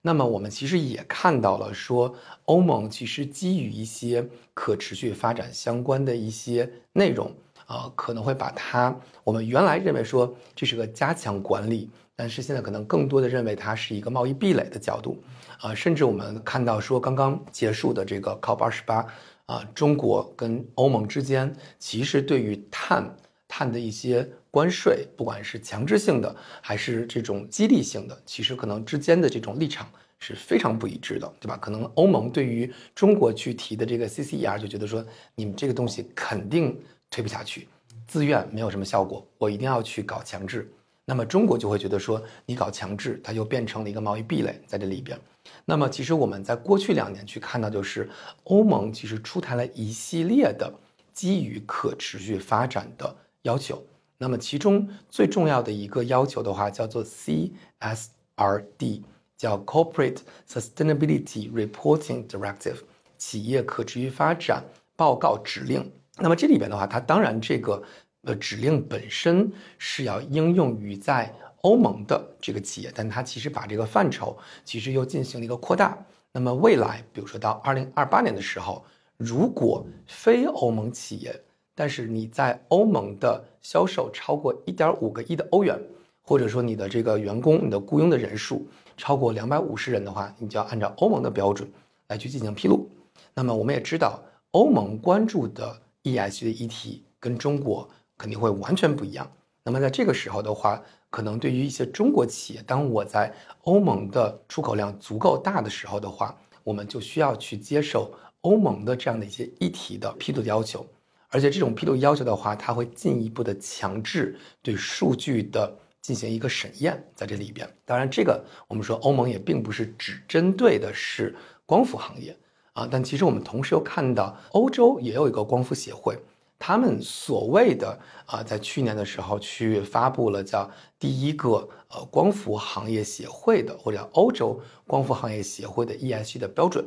[0.00, 2.14] 那么我们其实也看到了，说
[2.46, 7.30] 欧盟其实基于一些可持续发展相关的一些内容
[7.66, 11.90] 啊，可能会把它我们原来认为说这是个加强管理。
[12.20, 15.24] 但是现在可能更多的认为它是一个贸易壁垒的角度，
[15.58, 19.06] 啊，甚至我们看到说刚刚结束的这个 COP 二十八，
[19.46, 23.10] 啊，中国跟欧盟之间其实对于碳
[23.48, 31.56] 碳的一些关税，不管是强制性的还是这种激励性的，其实可能之间的这种立场是非常不一致的，对吧？
[31.56, 35.02] 可能欧盟对于中国去提的这个 CCER 就觉得说
[35.34, 36.78] 你们这个东西肯定
[37.10, 37.66] 推不下去，
[38.06, 40.70] 自愿没有什么效果，我一定要去搞强制。
[41.10, 45.18] 那么中国就会觉得说，你搞强制，它又变成了一个贸易壁垒在这里边。
[45.64, 48.08] 那么其实我们在过去两年去看到，就是
[48.44, 50.72] 欧盟其实出台了一系列的
[51.12, 53.82] 基于可持续发展的要求。
[54.18, 59.02] 那么其中最重要的一个要求的话，叫做 CSRD，
[59.36, 60.18] 叫 Corporate
[60.48, 62.76] Sustainability Reporting Directive，
[63.18, 65.90] 企业可持续发展报告指令。
[66.18, 67.82] 那么这里边的话，它当然这个。
[68.22, 75.96] 呃，指令本身是要应用于在欧盟的这个企业，但它其实把这个范畴其实又进行了一个扩大。
[76.32, 78.84] 那么未来，比如说到二零二八年的时候，
[79.16, 81.34] 如果非欧盟企业，
[81.74, 85.78] 但是你在欧盟的销售超过一点五个亿的欧元，
[86.20, 91.66] 或者说你的这个员工、你的雇佣的人数超过两百五十人的话，你就要按照欧盟的标准
[92.08, 92.86] 来去进行披露。
[93.34, 97.88] 那么我们也知道，欧盟关注的 ESG 的议题跟中国。
[98.20, 99.26] 肯定会完全不一样。
[99.62, 110.86] 那么在这个时候的话，可能对于一些中国企业，当我在欧盟的出口量足够大的时候的话，我们就需要去接受欧盟的这样的一些议题的批度要求。
[111.30, 117.66] 而且这种批度要求的话，它会进一步的强制对数据的进行一个审验在这里边。
[117.86, 122.36] 当然，这个我们说欧盟也并不是只针对的是光伏行业
[122.74, 126.18] 啊，但其实我们同时又看到欧洲也有一个光伏协会。
[126.60, 136.84] 他们所谓的啊，在去年的时候去发布了叫第一个呃光伏行业协会的或者欧洲光伏行业协会的 ESG 的标准。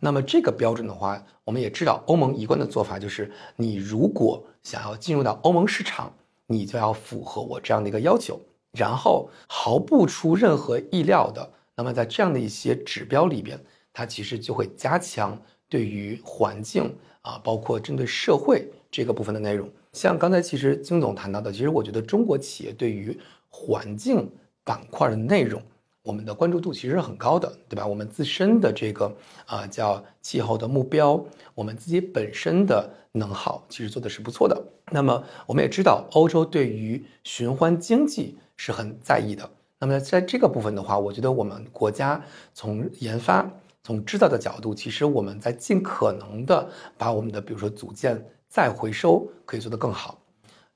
[0.00, 6.10] 那么这个标准的话，我们也知道欧盟一贯的做法就是，你如果想要进入到欧盟市场，
[6.46, 8.40] 你就要符合我这样的一个要求，
[8.72, 18.66] 然后毫不出任何意料的，那么在这样的一些指标里边，它其实就会加强对于环境啊，包括针对社会。
[18.90, 23.16] 这个部分的内容，像刚才其实金总谈到的，其实我觉得中国企业对于
[23.48, 24.28] 环境
[24.64, 25.62] 板块的内容，
[26.02, 27.86] 我们的关注度其实是很高的，对吧？
[27.86, 29.14] 我们自身的这个
[29.46, 31.24] 啊叫气候的目标，
[31.54, 34.60] 我们自己本身的能耗其实做的是不错的。
[34.90, 39.48] 那么我们也知道，欧洲对于循环经济是很在意的。
[39.78, 42.20] 那么在这个部分的话，我觉得我们国家
[42.52, 43.48] 从研发、
[43.84, 48.20] 从制造的角度，其实我们在尽可能的把我们的比如说组件。
[48.50, 50.18] 再回收可以做得更好，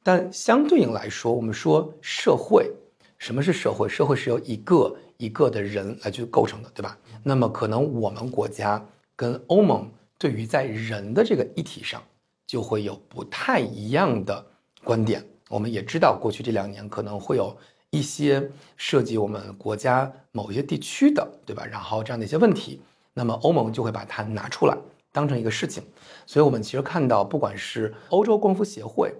[0.00, 2.70] 但相对应来说，我们说社会，
[3.18, 3.88] 什么是社会？
[3.88, 6.96] 社会是由一个一个的人来去构成的，对吧？
[7.24, 8.80] 那么可能我们国家
[9.16, 12.00] 跟欧盟对于在人的这个议题上，
[12.46, 14.46] 就会有不太一样的
[14.84, 15.24] 观点。
[15.48, 17.56] 我们也知道，过去这两年可能会有
[17.90, 21.66] 一些涉及我们国家某一些地区的，对吧？
[21.66, 22.80] 然后这样的一些问题，
[23.12, 24.78] 那么欧盟就会把它拿出来。
[25.14, 25.80] 当成一个事情，
[26.26, 29.14] 所以我们其实看到，不管是欧洲光伏协会，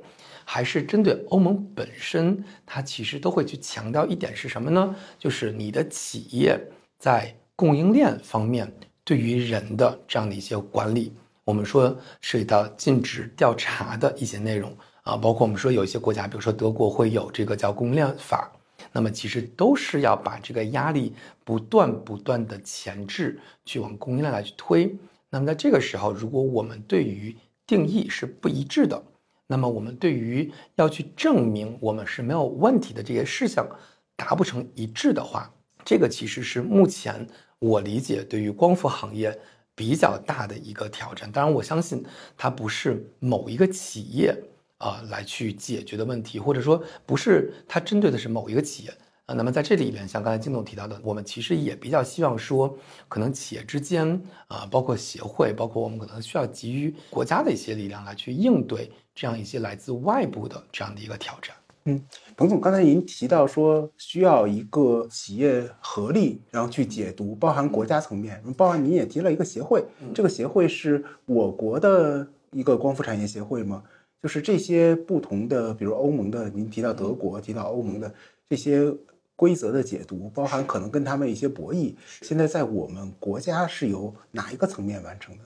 [0.44, 4.92] 还是针对欧盟本身，它其实都会去强调一点是什么呢？
[5.20, 6.61] 就是你的企业
[6.98, 8.68] 在供应链方面
[9.04, 11.12] 对于人的这样的一些管理，
[11.44, 18.50] 我们说涉及到尽职调查的一些内容啊，包括我们说有一些国家，比如说德国会有这个叫供应链法，
[18.90, 24.92] 那么其实都是要把这个压力不断不断的前置去往供应链来去推。
[25.35, 29.03] 那么在这个时候，如果我们对于定义是不一致的，
[29.49, 33.68] 那么我们对于要去证明我们是没有问题的这些事项
[34.14, 35.53] 达不成一致的话，
[35.85, 37.27] 这个其实是目前
[37.59, 39.37] 我理解对于光伏行业
[39.75, 41.29] 比较大的一个挑战。
[41.33, 42.05] 当然，我相信
[42.37, 44.40] 它不是某一个企业
[44.79, 48.95] 啊来去解决的问题，或者说不是它针对的是某一个企业，
[49.27, 52.77] 呃，那么在这里边，像刚才金总提到的，我们其实也比较希望说，
[53.09, 61.57] 可能企业之间啊、包括协会，包括我们可能需要给予国家的一些力量来去应对这样一些来自外部的这样的一个挑战。
[61.87, 62.03] 嗯
[62.37, 73.83] 彭总，刚才您提到说需要一个企业合力，然后去解读，包含国家层面，包含您也提了一个协会，这个协会是我国的一个光伏产业协会吗？
[74.22, 78.14] 就是这些不同的，比如欧盟的，您提到德国，提到欧盟的
[78.49, 78.91] 这些
[79.37, 85.45] 规则的解读，包含可能跟他们一些博弈，现在在我们国家是由哪一个层面完成的？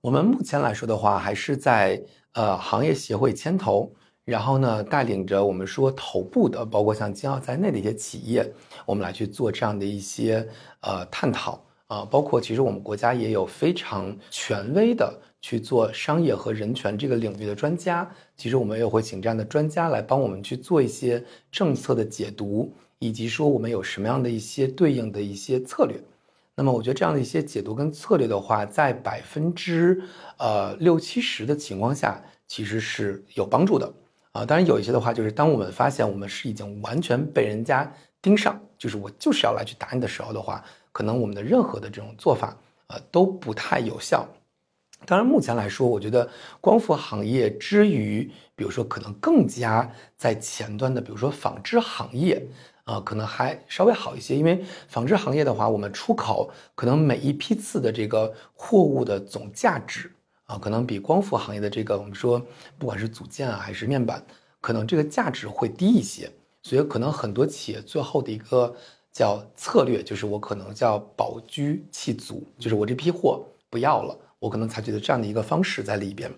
[0.00, 2.02] 我们目前来说的话，还是在
[2.34, 3.92] 呃行业协会牵头，
[4.24, 8.52] 然后呢带领着我们说头部的，包括像金奥在内的一些企业，
[8.86, 10.48] 我们来去做这样的一些
[10.80, 11.62] 呃探讨。
[11.88, 22.72] 啊、包括其实我们国家也有非常权威的去做商业和人权这个领域的专家，其实我们也会请这样的专家来帮我们去做一些政策的解读，
[23.02, 26.00] 以及说我们有什么样的一些对应的一些策略。
[26.54, 30.00] 那么我觉得这样的一些解读跟策略的话，在百分之
[30.38, 33.92] 呃六七十的情况下，其实是有帮助的
[34.30, 34.46] 啊。
[34.46, 44.24] 当然有一些的话，就是当我们发现我们是已经完全被人家盯上，就是我就是要来去打你的时候的话，可能我们的任何的这种做法呃都不太有效。
[45.04, 46.30] 当然，目前来说，我觉得
[46.60, 52.40] 光伏行业之于，比如说可能更加在前端的，比如说纺织行业，
[52.84, 54.36] 啊、可能还稍微好一些。
[54.36, 60.12] 因为纺织行业的话，我们出口可能每一批次的这个货物的总价值
[60.44, 62.44] 啊，可能比光伏行业的这个我们说
[62.78, 64.24] 不管是组件啊还是面板，
[64.60, 66.30] 可能这个价值会低一些。
[66.64, 68.72] 所以可能很多企业最后的一个
[69.12, 76.30] 叫策略，就是我可能叫保居弃足，就是我这批货不要了，我可能采取的这样的一个方式在里边。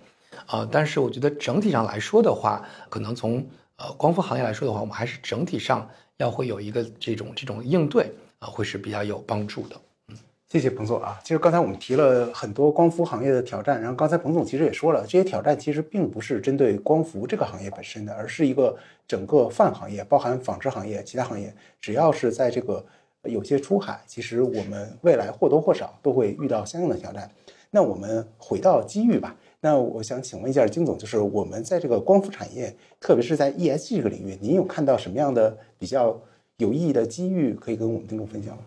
[0.47, 9.77] 啊、但是我觉得整体上来说的话，可能从呃光伏行业来说的话，我们还是整体上要会有一个这种这种应对啊、会是比较有帮助的。
[10.09, 10.17] 嗯
[10.47, 11.19] 谢谢彭总啊。
[11.25, 18.77] 其实刚才我们提了很多光伏行业的挑战，然后刚才彭总其实也说了，这些挑战其实并不是针对光伏这个行业本身的，而是一个
[19.09, 22.85] 整个泛行业，包含纺织行业、其他行业，只要是在这个
[23.25, 27.29] 有些出海，其实我们未来或多或少都会遇到相应的挑战。
[27.71, 29.35] 那我们回到机遇吧。
[29.65, 36.21] 那我想请问一下金总，就是我们在这个光伏产业，特别是在 ESG 这个领域，您有看到什么样的比较
[36.59, 38.63] 有意义的机遇可以跟我们听众分享吗？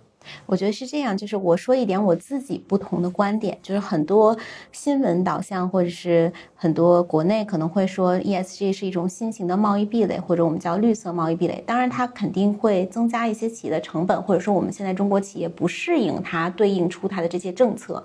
[0.47, 4.35] 我觉得是这样，就是我说一点我自己不同的观点，就是很多
[4.71, 11.63] 新闻导向或者是很多国内可能会说 ESG 是一种新型的贸易壁垒，或者我们叫绿色贸易壁垒。
[11.67, 18.03] 当然，它肯定会增加一些企业的成本，或者说我们现在中国企业不适应它对应出它的这些政策。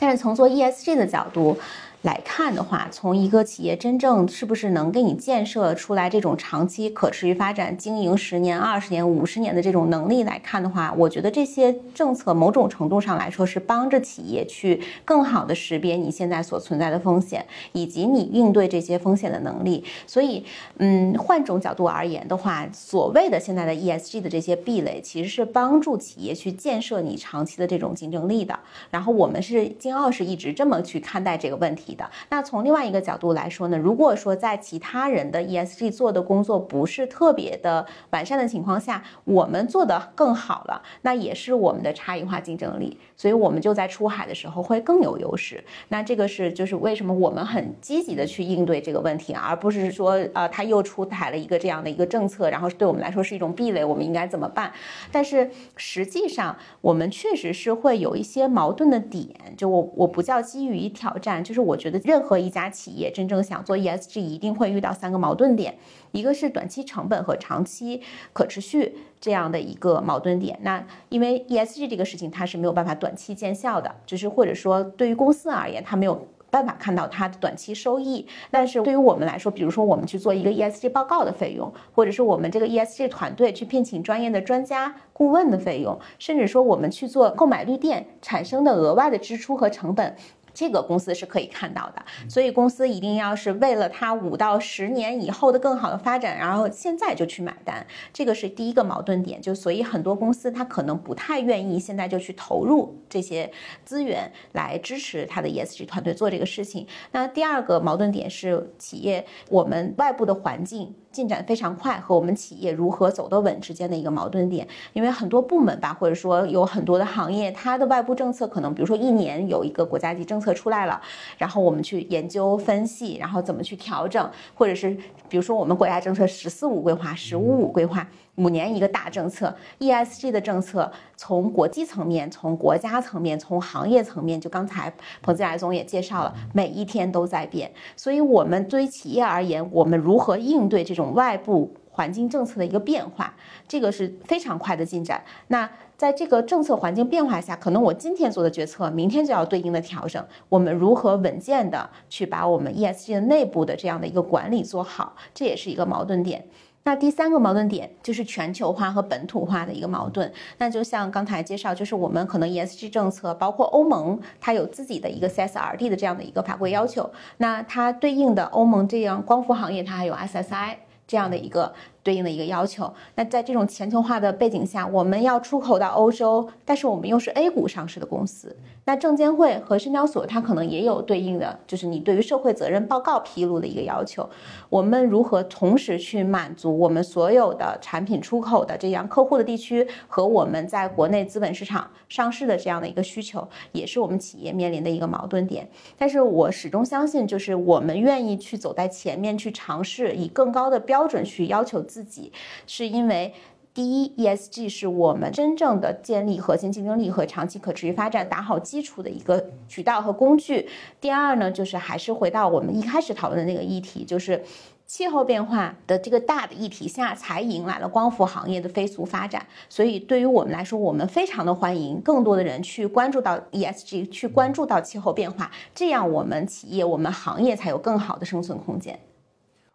[0.00, 1.58] 但是从做 ESG 的角度，
[2.02, 19.82] 来看的话，从一个企业真正是不是能给你建设出来这种长期可持续发展、经营十年、二十年、五十年的这种能力来看的话，我觉得这些政策某种程度上来说是帮着企业去更好的识别你现在所存在的风险，以及你应对这些风险的能力。
[20.06, 20.44] 所以，
[20.76, 28.56] 嗯，换种角度而言的话，所谓的现在的 ESG 的这些壁垒，其实是帮助企业去建设你长期的这种竞争力的。
[28.92, 32.08] 然后我们是金奥是一直这么去看待这个问题的。
[32.30, 42.98] 那从另外一个角度来说呢，如果说在其他人的 ESG 做的工作不是特别的完善的情况下，我们做的更好了，那也是我们的差异化竞争力。
[43.18, 45.62] 所以我们就在出海的时候会更有优势。
[45.88, 54.72] 那这个是就是为什么我们很积极的去应对这个问题，而不是说呃他又出台了一个这样的一个政策，然后对我们来说是一种壁垒，我们应该怎么办？
[55.10, 65.76] 但是实际上我们确实是会有一些矛盾的点，就我我不叫基于挑战，就是我觉得任何一家企业真正想做 ESG，一定会遇到三个矛盾点，
[66.12, 68.02] 一个是短期成本和长期
[68.32, 70.58] 可持续这样的一个矛盾点。
[70.62, 76.28] 那因为 ESG 这个事情它是没有办法短期见效的，就是或者说对于公司而言，它没有。
[76.50, 90.16] 办法看到它的短期收益，但是对于我们来说，比如说我们去做一个 ESG 报告的费用，或者是我们这个 ESG 团队去聘请专业的专家顾问的费用，甚至说我们去做购买绿电产生的额外的支出和成本。
[90.58, 99.40] 这个公司是可以看到的，所以公司一定要是为了它五到十年以后的更好的发展，然后现在就去买单，这个是第一个矛盾点。
[99.40, 103.48] 就所以很多公司它可能不太愿意现在就去投入这些
[103.84, 106.84] 资源来支持它的 ESG 团队做这个事情。
[107.12, 110.92] 那第二个矛盾点是企业我们外部的环境。
[111.18, 121.00] 进展非常快，和我们企业如何走得稳之间的一个矛盾点，因为很多部门吧，或者说有很多的行业，它的外部政策可能，比如说一年有一个国家级政策出来了，
[121.36, 124.96] 然后我们去研究分析，然后怎么去调整，或者是
[125.28, 128.06] 比如说我们国家政策“十四五”规划、“十五五”规划。
[128.38, 137.70] 五年一个大政策，ESG 的政策从国际层面、从国家层面、从行业层面，就刚才彭继来总也介绍了，每一天都在变。
[137.96, 143.34] 所以，我们对于企业而言，我们如何应对这种外部环境政策的一个变化，
[143.66, 145.22] 这个是非常快的进展。
[145.48, 150.24] 那在这个政策环境变化下，可能我今天做的决策，明天就要对应的调整。
[150.48, 156.46] 我们如何稳健的去把我们 ESG 的内部的这样的一个管理做好，这也是一个矛盾点。
[156.88, 160.32] 那第三个矛盾点就是全球化和本土化的一个矛盾。
[160.56, 167.10] 那就像刚才介绍，就是我们可能 ESG 政策，包括欧盟，它有自己的一个 CSRD 的这样的一个法规要求。
[167.36, 170.76] 那它对应的欧盟这样光伏行业，它还有 SSI
[171.06, 171.74] 这样的一个。
[172.08, 172.90] 对应的一个要求。
[173.16, 178.56] 那在这种全球化的背景下，我们要出口到欧洲，但是我们又是 A 股上市的公司。
[178.86, 184.26] 那证监会和深交所它可能也有对应的，就是你对于社会责任报告披露的一个要求。
[184.70, 195.68] 我们如何同时去满足我们所有的产品出口的这样客户的地区和我们在国内资本市场上市的这样的一个需求，也是我们企业面临的一个矛盾点。
[195.98, 201.97] 但是我始终相信，就是我们愿意去走在前面，去尝试以更高的标准去要求自。
[201.98, 202.32] 自己
[202.64, 203.34] 是因为，
[203.74, 210.68] 第一，ESG 是我们真正的建立核心竞争力和长期可持续发展打好基础的一个渠道和工具。
[211.00, 214.44] 第二呢，就是还是回到我们一开始讨论的那个议题，就是
[214.86, 219.44] 气候变化的这个大的议题下，才迎来了光伏行业的飞速发展。
[219.68, 228.96] 所以，对于我们来说，我们非常的欢迎更多的人去关注到 ESG，去关注到气候变化，这样我们企业、我们行业才有更好的生存空间。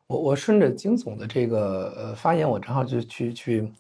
[0.08, 3.72] 我我顺着金总的这个呃发言，我正好就去去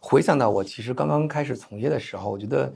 [0.00, 2.72] 回想到我其实刚刚开始从业的时候，我觉得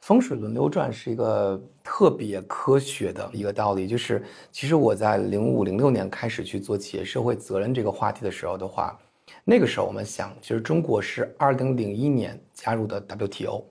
[0.00, 3.86] 风水轮流转是一个特别科学的一个道理。
[3.86, 8.96] 就是其实我在零五零六年开始去做企业社会责任这个话题的时候的话，
[9.44, 13.64] 那个时候我们想，其实中国是二零零一年加入的 WTO，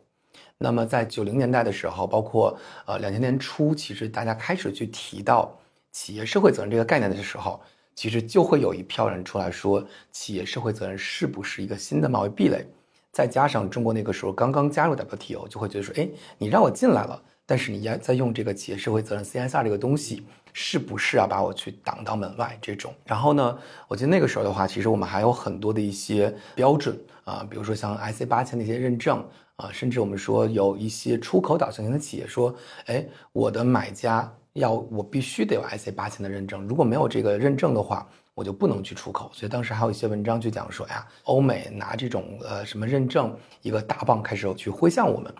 [0.57, 2.57] 那么在九零年代的时候，包括
[2.87, 5.55] 呃两千年初，其实大家开始去提到
[5.91, 7.61] 企业社会责任这个概念的时候。
[7.95, 12.65] 其实就会有一票人出来说，企业社会责任是不是一个新的贸易壁垒？
[13.11, 22.57] 再加上中国那个时候刚刚加入 WTO，就会觉得说，哎，你让我进来了，但是你要在用这个企业社会责任 CSR 这个东西，是不是要把我去挡到门外？
[22.61, 22.93] 这种。
[23.05, 29.21] 然后呢，我记得那个时候的话，其实我们还有很多的一些标准啊，比如说像 IC 八千的一些认证
[29.57, 34.33] 啊，甚至我们说有一些出口导向型的企业说，哎，我的买家。
[34.53, 39.29] 要我必须得有 IC 八千的认证，如果没有这个认证的话，我就不能去出口。
[39.33, 45.33] 所以当时还有一些文章去讲说呀，欧美拿这种呃什么认证，一个大棒开始去挥向我们。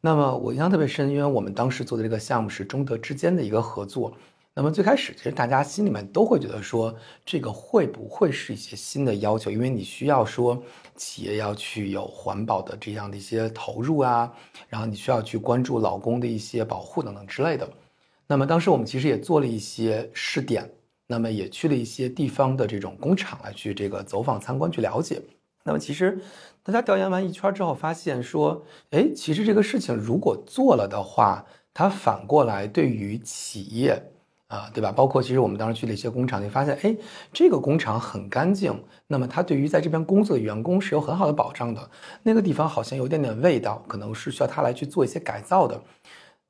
[0.00, 4.12] 那么我印象特别深，因为我们当时做的这个项目是中德之间的一个合作。
[4.54, 6.94] 那么最开始其实大家心里面都会觉得说，
[7.26, 9.50] 这个会不会是一些新的要求？
[9.50, 10.62] 因为你需要说
[10.94, 14.32] 企业要去有环保的这样的一些投入啊，
[14.68, 17.68] 然后你需要去关注劳工的一些保护等等之类的。
[18.26, 20.70] 那么当时我们其实也做了一些试点，
[21.06, 25.22] 那么也去了一些地方的这种工厂来去这个走访参观去了解。
[25.64, 26.18] 那么其实
[26.62, 34.00] 大家调研完一圈之后，发现说，哎，其实这个事情如果做了的话，它反过来对于企业
[34.46, 34.92] 啊，对吧？
[34.92, 36.96] 包括其实我们当时去了一些工厂，就发现，哎，
[37.32, 41.90] 这个工厂很干净，那么它对于在这边工作的员工是有很好的保障的。
[42.22, 45.80] 那个地方好像有点点味道，可能是需要它来去做一些改造的。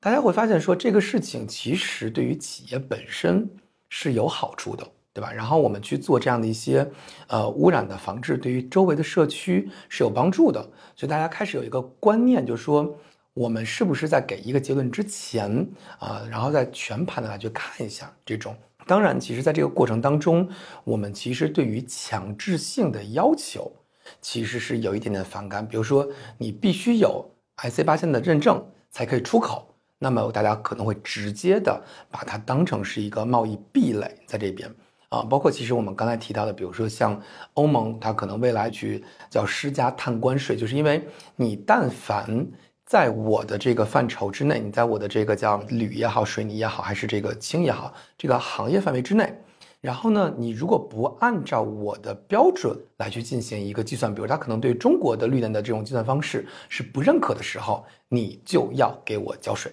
[0.06, 3.50] 大家会发现，说这个事情其实对于企业本身
[3.88, 5.32] 是有好处的，对吧？
[5.32, 6.88] 然后我们去做这样的一些，
[7.26, 10.62] 呃，污染的防治，对于周围的社区是有帮助的。
[10.94, 12.96] 所以大家开始有一个观念，就是说，
[13.34, 18.56] 我们是不是在给一个结论之前啊，然后再全盘的来去看一下这种。
[18.86, 20.48] 当然，其实在这个过程当中，
[20.84, 23.72] 我们其实对于强制性的要求，
[24.20, 25.66] 其实是有一点点反感。
[25.66, 29.72] 比如说，你必须有 IC 八千的认证才可以出口。
[29.98, 34.70] 那么大家可能会直接的把它当成是一个贸易壁垒在这边
[35.08, 37.20] 啊，包括其实我们刚才提到的，比如说像
[37.54, 42.46] 欧盟，它可能未来去叫施加碳关税，就是因为你但凡
[42.84, 49.32] 在我的这个范畴之内，你在我的这个叫铝也好、水泥也好，还是这个氢也好，这个行业范围之内，
[49.80, 59.72] 然后呢，你如果不按照我的标准来去进行一个计算，比如它可能对中国的绿能的这种计算方式是不认可的时候，你就要给我交税。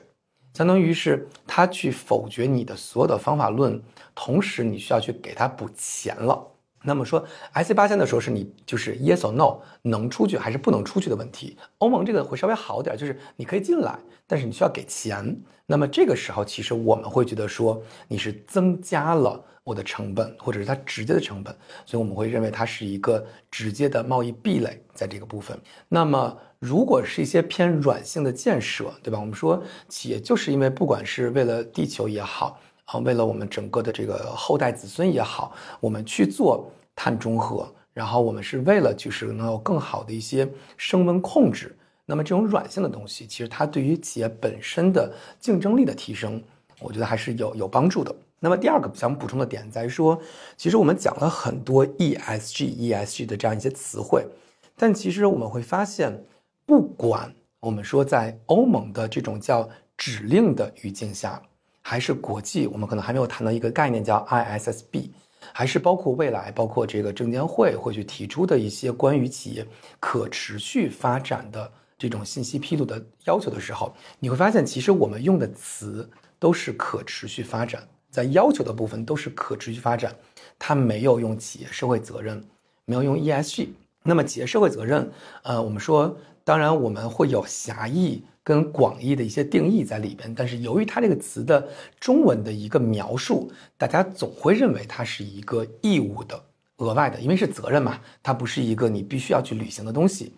[0.53, 3.81] 相当于是他去否决你的所有的方法论，
[4.13, 6.47] 同时你需要去给他补钱了。
[6.85, 11.57] 那么说，IC 八千的时候是你就是 yes or no 能出去还是不能出去的问题。
[11.77, 13.97] 欧盟这个会稍微好点，就是你可以进来，
[14.27, 15.35] 但是你需要给钱。
[15.65, 25.57] 那么这个时候，其实我们会觉得说你是增加了我的成本，或者是它直接的成本，所以我们会认为它是一个直接的贸易壁垒在这个部分。
[25.87, 29.19] 那么如果是一些偏软性的建设，对吧？
[29.19, 32.57] 我们说企业就是因为不管是为了地球也好。
[32.85, 41.73] 啊，为了我们整个的这个后代子孙也好，我们去做碳中和，然后我们是为了就是能有更好的一些升温控制。
[42.05, 46.43] 那么这种软性的东西，其实它对于企业本身的竞争力的提升，
[46.81, 48.13] 我觉得还是有有帮助的。
[48.37, 50.19] 那么第二个想补充的点在于说，
[50.57, 54.27] 其实我们讲了很多 ESG、ESG 的这样一些词汇，
[54.75, 56.21] 但其实我们会发现，
[56.65, 61.41] 不管我们说在欧盟的这种叫指令的语境下。
[61.85, 65.09] 还是国际，我们可能还没有谈到一个概念叫 ISSB，
[65.51, 69.67] 还是包括未来，包括这个证监会会去提出的一些关于企业
[69.99, 76.09] 可持续发展的这种信息披露的要求的时候，你会发现，其实我们用的词
[76.39, 80.15] 都是可持续发展，在要求的部分都是可持续发展，
[80.57, 82.41] 它没有用企业社会责任，
[82.85, 83.67] 没有用 ESG。
[84.05, 85.11] 那么企业社会责任，
[85.43, 88.23] 呃，我们说，当然我们会有狭义。
[88.45, 91.65] 跟广义的一些定义在里边，但是由于它这个词的
[91.97, 96.43] 中文的一个描述，大家总会认为它是一个义务的、
[96.79, 100.33] 额外的，因为是责任嘛，它不是一个你必须要去履行的东西。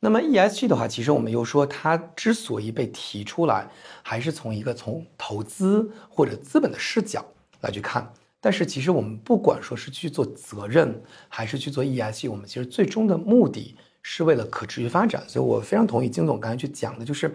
[0.00, 3.70] 那么 ESG 的话，其实我们又说它之所以被提出来，
[4.02, 7.24] 还是从一个从投资或者资本的视角
[7.60, 8.12] 来去看。
[8.40, 13.76] 但是其实我们不管说是去做责任，还是去做 ESG，我们其实最终的目的。
[14.06, 17.34] 是为了可持续发展，所以我非常同意金总刚才去讲的，就是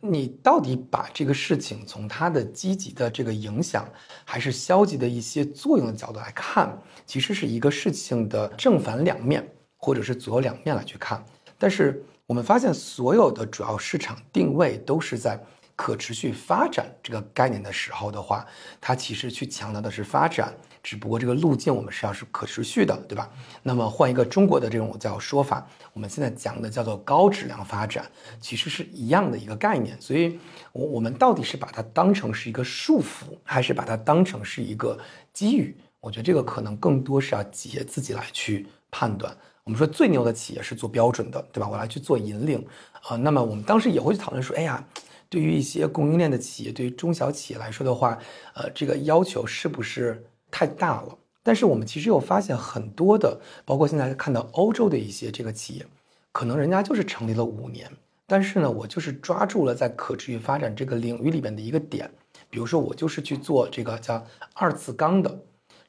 [0.00, 3.88] 你到底把这个事情从它的积极的这个影响，
[4.24, 11.24] 还是消极的一些作用的角度来看，其实是一个事情的正反两面，或者是左右两面来去看。
[11.56, 15.40] 但是我们发现，所有的主要市场定位都是在
[15.76, 18.44] 可持续发展这个概念的时候的话，
[18.80, 20.52] 它其实去强调的是发展。
[20.82, 23.30] 只不过这个路径我们是要是可持续的，对吧？
[23.62, 28.04] 那么换一个中国的这种叫说法，我们现在讲的叫做高质量发展，
[28.40, 30.00] 其实是一样的一个概念。
[30.00, 30.38] 所以，
[30.72, 34.98] 我我们到底是把它当成是一个束缚，还是把它当成是一个
[35.32, 35.76] 机遇？
[36.00, 39.36] 我觉得这个可能更多是要企业自己来去判断。
[39.64, 41.68] 我们说最牛的企业是做标准的，对吧？
[41.68, 42.64] 我来去做引领
[43.02, 43.16] 啊。
[43.16, 44.82] 那么我们当时也会去讨论说，哎呀，
[45.28, 48.16] 对于一些供应链的企业，对于中小企业来说的话，
[48.54, 50.24] 呃，这个要求是不是？
[50.50, 55.86] 太大了，但是我们其实又发现很多的，包括现在看到欧洲的一些这个企业，
[56.32, 57.90] 可能人家就是成立了五年，
[58.26, 62.10] 但是呢，我就是抓住了在可持续发展这个领域里边的一个点，
[62.50, 64.24] 比如说我就是去做这个叫
[64.54, 65.38] 二次钢的，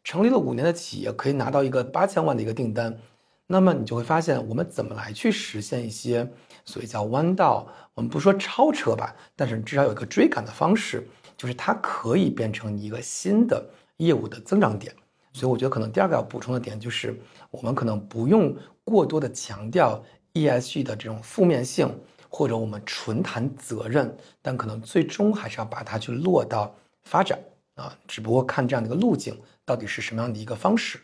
[0.04, 2.98] 成立了五年的企业可以拿到一个八千万的一个订单，
[3.48, 6.30] 那么你就会发现我们怎么来去实现一些
[6.66, 11.08] 所谓叫弯道，我们不说超车吧，但是至少有一个追赶的方式，
[11.38, 13.64] 就是它可以变成一个新的。
[14.00, 14.94] 业务的增长点，
[15.34, 17.14] 所以我觉得可能第二个要补充的点就是，
[17.52, 20.02] 我们可能不用过多的强调
[20.34, 21.94] ESG 的这种负面性，
[22.30, 27.38] 或者我们纯谈责任，但可能最终还是要把它去落到发展
[27.76, 31.00] 啊，只不过看这样的一个路径到底是什么样的一个方式。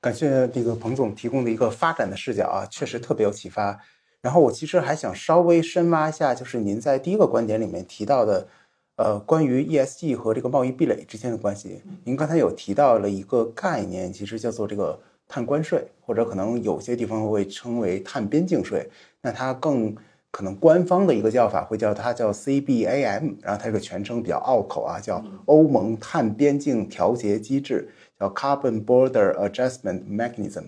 [0.00, 3.80] 感谢这个彭总提供的一个发展的视角啊，确实特别有启发。
[4.20, 8.48] 然后我其实还想稍微深挖一下，就是您在第一个观点里面提到的。
[8.96, 18.88] 呃，关于 ESG 和这个贸易壁垒之间的关系，您刚才有提到了一个概念，其实叫做这个碳关税，或者可能有些地方会称为碳边境税。
[19.20, 19.94] 那它更
[20.30, 30.64] 可能官方的一个叫法会叫它叫 CBAM，然后它这个全称比较拗口啊，叫欧盟碳边境调节机制，叫 Carbon Border Adjustment Mechanism。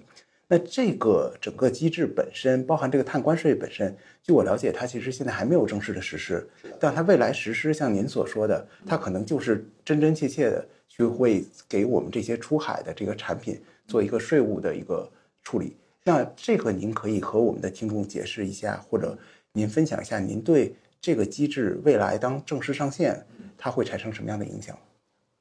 [0.50, 6.48] 那这个整个机制本身，包含这个碳关税本身，据我了解，它其实现在还没有正式的实施。
[6.80, 15.10] 但它未来实施，像您所说的，它可能就是真真切切的去会给我们这些出海的这个产品做一个税务的一个
[15.42, 15.76] 处理。
[16.04, 19.18] 那这个您可以和我们的听众解释一下，或者
[19.52, 23.22] 您分享一下您对这个机制未来当正式上线，
[23.58, 24.74] 它会产生什么样的影响？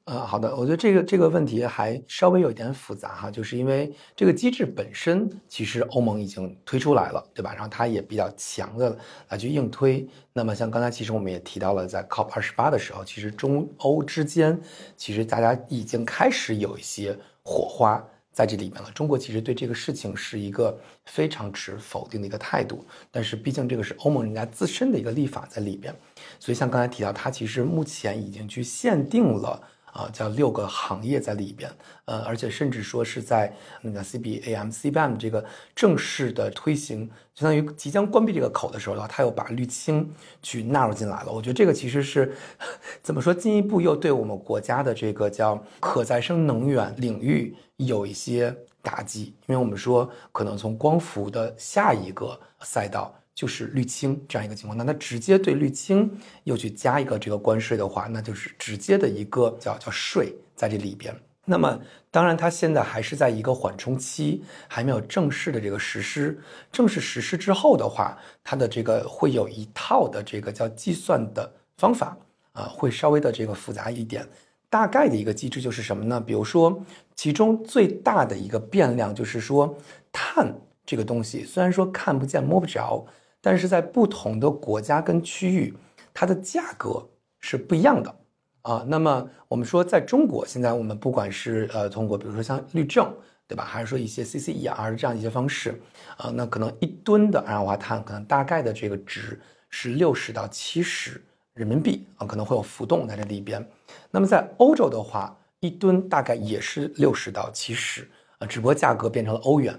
[0.08, 7.52] 呃，好的，我觉得这个这个问题还稍微有一点复杂哈，就是因为这个机制本身其实欧盟已经推出来了，对吧？
[7.52, 8.96] 然后它也比较强的
[9.28, 10.08] 来去硬推。
[10.32, 14.58] 那么像刚才其实我们也提到了，在 COP 二十八的时候，其实中欧之间
[14.96, 18.02] 其实大家已经开始有一些火花
[18.32, 18.90] 在这里面了。
[18.94, 25.94] 中国其实对这个事情是一个非常持否定的一个态度，但是毕竟这个是欧盟人家自身的一个立法在里边，
[26.40, 29.62] 所以像刚才提到，它其实目前已经去限定了。
[29.92, 31.70] 啊，叫六个行业在里边，
[32.04, 40.12] 呃，而且甚至说是在那个 CBAM、CBAM 这个正式的推行，相当于即将关闭这个口的时候的话，它又把氯氢
[40.42, 41.32] 去纳入进来了。
[41.32, 42.34] 我觉得这个其实是
[43.02, 53.14] 怎么说，进一步又对我们国家的这个叫可再生能源领域有一些打击，因为我们说可能从光伏的下一个赛道。
[53.38, 56.10] 就是氯氢这样一个情况，那它直接对氯氢
[56.42, 61.14] 又去加一个这个关税的话，那就是直接的一个叫叫税在这里边。
[61.44, 61.80] 那么
[62.10, 66.36] 当然，它现在还是在一个缓冲期，还没有正式的这个实施。
[66.72, 72.18] 正式实施之后的话，它的这个会有一套的这个叫计算的方法
[72.54, 74.28] 啊，会稍微的这个复杂一点。
[74.68, 76.20] 大概的一个机制就是什么呢？
[76.20, 76.84] 比如说，
[77.14, 79.78] 其中最大的一个变量就是说，
[80.10, 80.52] 碳
[80.84, 83.06] 这个东西虽然说看不见摸不着。
[83.48, 85.74] 但是在不同的国家跟区域，
[86.12, 87.02] 它的价格
[87.40, 88.14] 是不一样的
[88.60, 88.84] 啊。
[88.86, 93.10] 那么我们说，在中国现在我们不管是呃通过比如说像绿证，
[93.46, 95.80] 对吧，还是说一些 CCER 这样一些方式
[96.18, 99.40] 啊，那可能一吨的二氧化碳可能大概的这个值
[99.70, 101.18] 是六十到七十
[101.54, 103.66] 人民币啊，可能会有浮动在这里边。
[104.10, 108.06] 那么在欧洲的话，一吨大概也是六十到七十
[108.40, 109.74] 啊，只不过价格变成了欧元。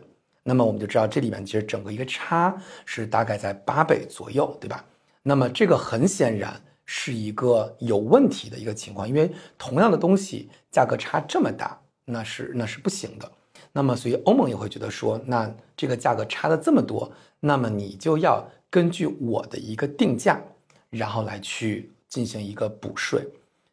[0.50, 4.84] 那么我们就知道这里面其实整个一个差是大概在八倍左右，对吧？
[5.22, 13.32] 那么这个很显然是一个有问题的一个情况，因为同样的东西价格差这么大，那是那是不行的。
[13.72, 20.42] 那么所以欧盟也会觉得说，那这个价格差的这么多，那么你就要根据我的一个定价，
[20.90, 23.24] 然后来去进行一个补税。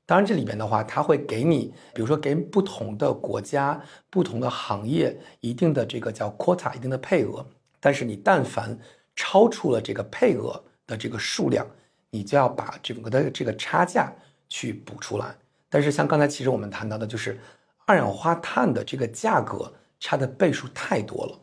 [0.09, 7.45] 当然，这里面的话，它会给你，比如说给不同的国家、不同的行业一定的这个叫 quota，一定的配额。
[7.81, 8.79] 但是你但凡
[9.17, 11.67] 超出了这个配额的这个数量，
[12.09, 14.13] 你就要把整个的这个差价
[14.49, 15.37] 去补出来。
[15.69, 17.37] 但是像刚才其实我们谈到的，就是
[17.85, 21.37] 二氧化碳的这个价格差的倍数太多了。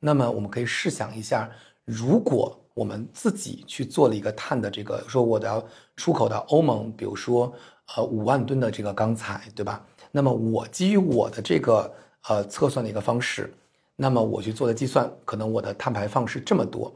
[0.00, 1.48] 那么我们可以试想一下，
[1.84, 5.64] 如果我们自己去做了一个碳的这个，说我的要
[5.94, 7.54] 出口到欧盟，比如说。
[7.96, 9.84] 呃，五万吨的这个钢材，对吧？
[10.10, 11.90] 那么我基于我的这个
[12.28, 13.52] 呃测算的一个方式，
[13.96, 16.94] 那么我去做的计算，可能我的碳排放是这么多。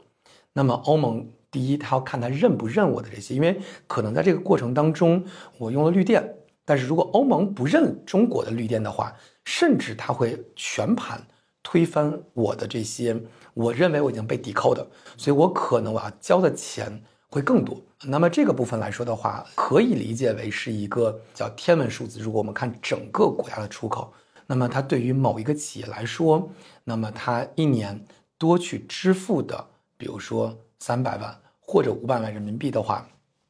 [0.53, 5.23] 那么欧盟第一，他要看他认不认我的这些，因为可能在这个过程当中，
[5.57, 9.11] 我用了绿电，但是如果欧盟不认中国的绿电的话，
[9.45, 11.19] 甚至他会全盘
[11.63, 13.19] 推翻我的这些，
[13.55, 14.87] 我认为我已经被抵扣的，
[15.17, 17.03] 所以我可能我要交的钱。
[17.33, 17.81] 会更多。
[18.03, 22.19] 那么这个部分来说的话，可以理解为是一个叫天文数字。
[22.19, 24.13] 如果我们看整个国家的出口，
[24.45, 26.47] 那么它对于某一个企业来说，
[26.83, 28.05] 那么它一年
[28.37, 29.65] 多去支付的，
[29.97, 33.07] 比如说三百万或者五百万人民币的话，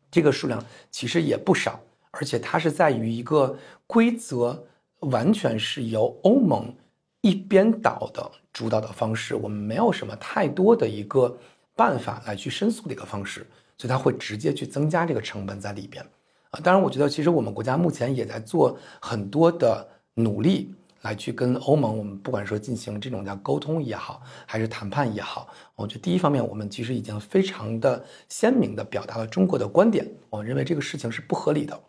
[0.10, 1.78] 这个数量其实也不少。
[2.12, 3.58] 而且它是在于一个
[3.88, 4.66] 规则
[5.00, 6.74] 完全是由欧盟
[7.22, 11.36] 一边倒的主导的方式，我们没有什么太多的一个
[11.76, 13.48] 办法来去申诉的一个方式。
[13.78, 16.04] 所以它会直接去增加这个成本在里边，
[16.52, 31.80] 啊，当然我觉得其实我们国家目前也在做很多的努力来去跟欧盟，我们不管说进行这种叫沟通也好，还是谈判也好，我觉得第一方面我们其实已经非常的鲜明的表达了中国的观点，我认为这个事情是不合理的。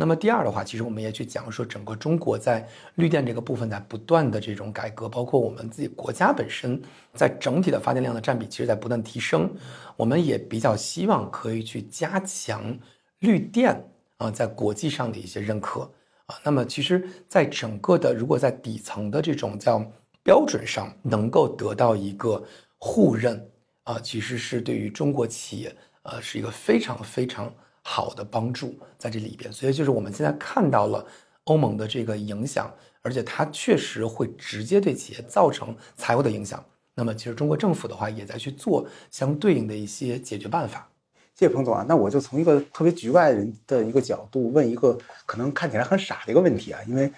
[0.00, 6.80] 那么第二的话，其实我们也去讲说，整个中国在绿电这个部分在不断的这种改革，包括我们自己国家本身
[7.14, 9.52] 在整体的发电量的占比，其实在不断提升。
[9.96, 12.78] 我们也比较希望可以去加强
[13.18, 15.80] 绿电啊，在国际上的一些认可
[16.26, 16.36] 啊。
[16.44, 19.84] 那么其实，在整个的如果在底层的这种叫
[20.22, 22.40] 标准上能够得到一个
[22.78, 23.50] 互认
[23.82, 25.74] 啊，其实是对于中国企业
[26.04, 27.52] 呃是一个非常非常。
[27.90, 31.02] 好的帮助在这里边，所以就是我们现在看到了
[31.44, 32.70] 欧盟的这个影响，
[33.00, 36.62] 而且它确实会直接对企业造成财务的影响。
[36.94, 40.86] 那么，其实中国政府的话也在去做相对应的一些解决办法。
[41.34, 47.10] 谢谢彭总啊，那我就从一个特别局外人的一个角度问一个可能看起来很傻的一个问题啊，因为。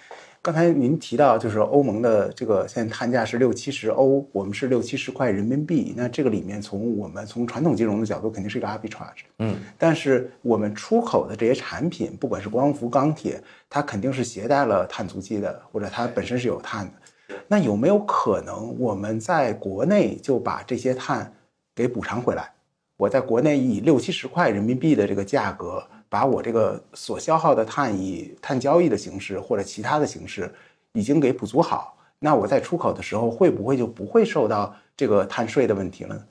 [0.43, 5.93] 刚才您提到，就是欧盟的这个现在碳价是六七十欧，我们是六七十块人民币。
[5.95, 9.21] 那这个里面，从我们从传统金融的角度，肯定是一个 arbitrage。
[9.37, 13.39] 嗯，但是我们出口的这些产品，不管是光伏、钢铁，
[13.69, 17.35] 它肯定是携带了碳足迹的，或者它本身是有碳的。
[17.47, 21.31] 那有没有可能，我们在国内就把这些碳
[21.75, 22.51] 给补偿回来？
[22.97, 25.83] 我在国内以六七十块人民币的这个价格。
[26.11, 30.53] 把我这个所消耗的碳以碳交易的形式或者其他的形式
[30.91, 36.25] 已经给补足好，那我在出口的时候会不会就不会受到这个碳税的问题了呢？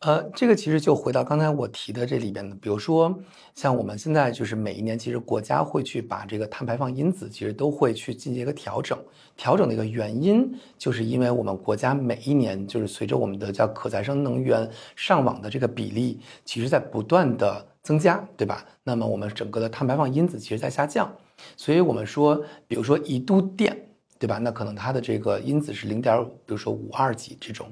[0.00, 3.12] 呃，这个其实就回到刚才我提的这里边的，比如说
[3.54, 8.96] 像我们现在就是每一年，其实国家会去把这个碳排放因子，其实都会去进行一个调整。
[9.36, 18.66] 调整的一个原因，就是因为我们国家每一年就是随着我们的叫可再生能源上网的这个比例，其实在不断的增加，对吧？
[18.82, 21.08] 那么我们整个的碳排放因子其实在下降，
[21.56, 24.38] 所以我们说，比如说一度电，对吧？
[24.38, 27.70] 那可能它的这个因子是零点，比如说五二级这种。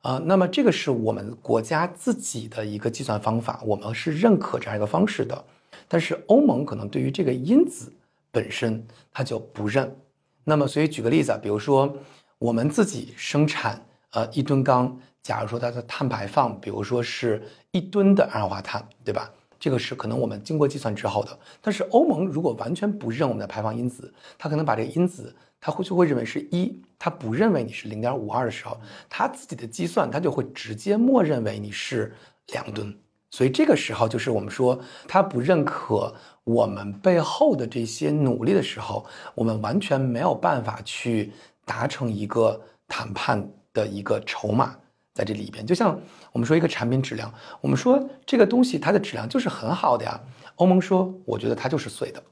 [0.00, 5.44] 啊，那么这个是我们国家自己的一个计算方法，我们是认可这样一个方式的。
[5.86, 7.92] 但是欧盟可能对于这个因子
[8.30, 8.82] 本身
[9.12, 9.94] 它就不认。
[10.44, 11.94] 那么，所以举个例子啊，比如说
[12.38, 17.40] 我们自己生产呃一吨钢，假如说它的碳排放，比如说是
[17.70, 19.30] 一吨的二氧化碳，对吧？
[19.62, 21.38] 这个是可能我们经过计算之后的。
[21.60, 25.32] 但是欧盟如果完全不认我们的排放因子，它可能把这个因子。
[25.64, 28.76] 他会就会认为是一，他不认为你是零点五二的时候，
[29.08, 32.12] 他自己的计算他就会直接默认为你是
[32.48, 32.92] 两吨，
[33.30, 39.06] 所以这个时候就是我们说他不认可我们背后的这些努力的时候，
[39.36, 41.32] 我们完全没有办法去
[41.64, 44.76] 达成一个谈判的一个筹码
[45.14, 45.66] 在这里边。
[45.66, 45.98] 就像
[46.32, 50.20] 我们说一个产品质量，我们说这个东西它的质量就是很好的呀，
[50.56, 52.22] 欧盟说我觉得它就是碎的。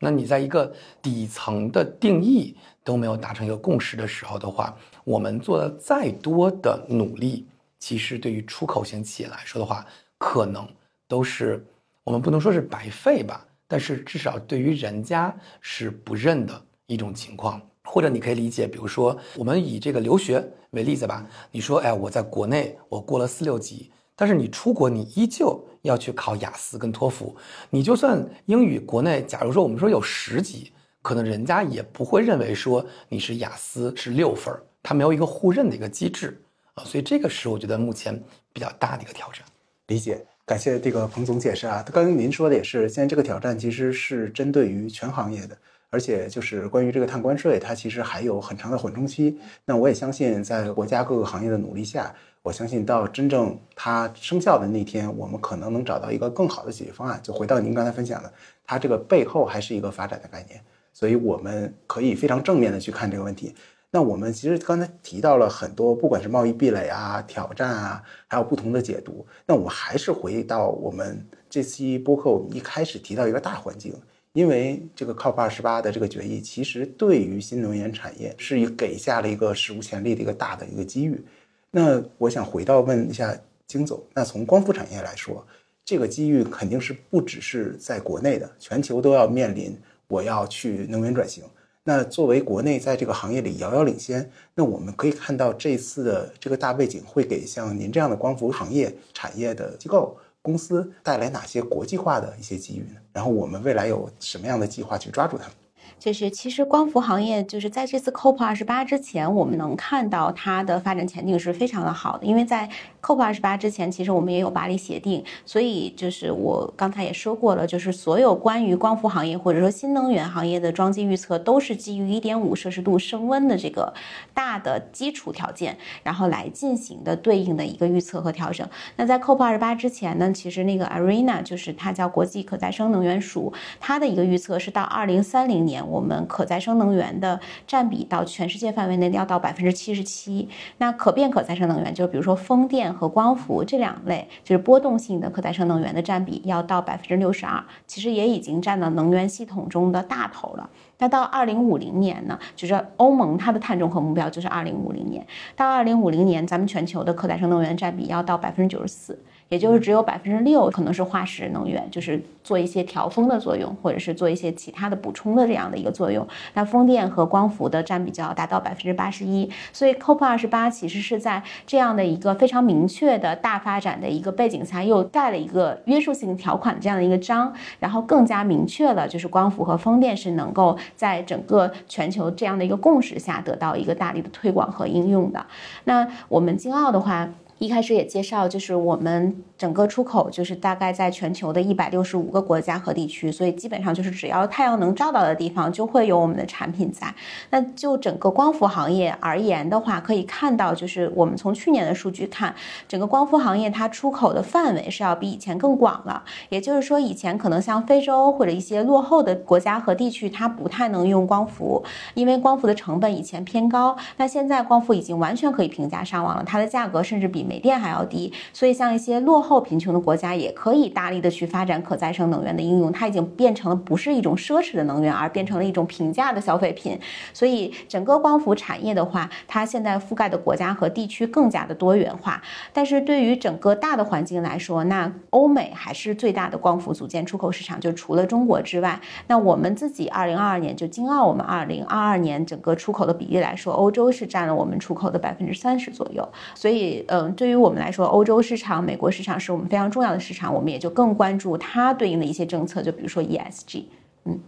[0.00, 7.46] 那你在一个底层的定义都没有达成一个共识的时候的话，我们做的再多的努力，
[7.78, 9.86] 其实对于出口型企业来说的话，
[10.18, 10.68] 可能
[11.06, 11.64] 都是
[12.02, 17.62] 我们不能说是白费吧，但是至少对于人家是不认的一种情况。
[17.84, 23.90] 或者你可以理解，比如说我们以这个留学为例子吧，你说，哎，我在国内我过了四六级。
[24.14, 27.34] 但是你出国，你依旧要去考雅思跟托福。
[27.70, 30.70] 你就算英语国内，假如说我们说有十级，
[31.00, 36.40] 可能人家也不会认为说你是雅思是六分，他没有一个互认的一个机制
[36.74, 36.84] 啊。
[36.84, 39.44] 所以这个是我觉得目前比较大的一个挑战。
[39.88, 41.82] 理解，感谢这个彭总解释啊。
[41.92, 45.56] 刚刚您说的也是，现在这个挑战其实是针对于全行业的，
[45.92, 49.38] 而且就是关于这个碳关税，它其实还有很长的缓冲期。
[49.66, 52.14] 那我也相信，在国家各个行业的努力下。
[52.40, 57.20] 我相信到真正它生效的那天，我们可能能找到一个更好的解决方案。
[57.22, 58.32] 就回到您刚才分享的，
[58.64, 60.58] 它这个背后还是一个发展的概念，
[60.94, 63.54] 所以我们可以非常正面的去看这个问题。
[63.92, 69.24] 那我们其实刚才提到了很多，不管是贸易壁垒啊、挑战啊，还有不同的解读。
[69.46, 73.94] 那我们还是回到我们这期播客，我们一开始提到一个大环境，
[74.32, 81.22] 因为这个 COP 二十八的这个决议，其实对于新能源产业是给下了一个史无前例的一个大的一个机遇。
[81.70, 85.46] 那我想回到问一下金总，那从光伏产业来说，
[85.84, 89.78] 这个机遇肯定是不只是在国内的，全球都要面临
[90.08, 91.44] 我要去能源转型。
[91.84, 103.00] 那作为国内在这个行业里遥遥领先，那我们可以看到这次的这个大背景会给像您这样的光伏行业产业的机构公司带来哪些国际化的一些机遇呢？
[103.12, 105.54] 然后我们未来有什么样的计划去抓住它们？
[105.98, 112.26] 就是其实光伏行业就是在这次 COP 二十八之前，我们能看到它的发展前景是非常的好的。
[112.26, 112.68] 因为在
[113.02, 123.92] COP 二十八之前，其实我们也有巴黎协定，所以就是我刚才也说过了，就是所有关于光伏行业或者说新能源行业的装机预测，都是基于一点五摄氏度升温的这个
[124.32, 128.64] 大的基础条件，然后来进行的对应的一个预测和调整。
[128.96, 135.82] 那在 COP 二十八之前呢，其实那个 ARENA 就是它叫国际可再生能源署，它的一个预测是到二零三零年。
[135.88, 140.48] 我们可再生能源的占比到全世界范围内要到百分之七十七，
[140.78, 150.68] 那可变可再生能源，就是比如说风电和光伏这两类，就是波动性的可再生能源的占比要到百分之六十二，其实也已经占到能源系统中的大头了。
[151.02, 155.26] 那到二零五零年呢，就是欧盟它的碳中和目标就是二零五零年，
[155.56, 159.18] 到二零五零年，咱们全球的可再生能源占比要到百分之九十四。
[159.48, 166.26] 也就是只有百分之六可能是化石能源，就是做一些调峰的作用，或者是做一些其他的补充的这样的一个作用。
[166.54, 169.50] 那风电和光伏的占比就要达到百分之八十一。
[169.70, 185.46] 所以 COP 二十八其实是在这样的一个非常明确的大发展的一个背景下，又带了一个约束性条款这样的一个章，然后更加明确了就是光伏和风电是能够在整个全球这样的一个共识下得到一个大力的推广和应用的。
[185.84, 187.28] 那我们京澳的话。
[187.62, 197.14] 一开始也介绍，就是我们整个出口就是大概在全球的一百六十五个国家和地区，所以基本上就是只要太阳能照到的地方，就会有我们的产品在。
[197.50, 202.52] 那就整个光伏行业而言的话，可以看到，就是我们从去年的数据看，
[202.88, 206.24] 整个光伏行业它出口的范围是要比以前更广了。
[206.48, 211.84] 也就是说，以前可能像非洲或者一些落后的国家和地区，它不太能用光伏，
[212.14, 213.96] 因为光伏的成本以前偏高。
[214.16, 217.46] 那现在光伏已经完全可以平价上网了，它的价格甚至比。
[217.52, 218.32] 煤电还要低。
[218.54, 222.90] 所以像一些落后贫穷的国家，也可以大力的去发展可再生能源的应用。
[222.90, 226.98] 它已经变成了不是一种奢侈的能源，而变成了一种平价的消费品。
[227.34, 232.40] 所以整个光伏产业的话，它现在覆盖的国家和地区更加的多元化。
[232.72, 246.26] 但是对于整个大的环境来说，那欧美还是最大的光伏组件出口市场，就除了中国之外，那我们自己二零二二年就京澳，我们二零二二年整个出口的比例来说，欧洲是占了我们出口的百分之三十左右。
[246.54, 253.86] 所以，嗯，对于我们来说，欧洲市场、美国市场是我们非常重要的市场，我们也就更关注它对应的一些政策，就比如说 ESG，
[254.26, 254.38] 嗯。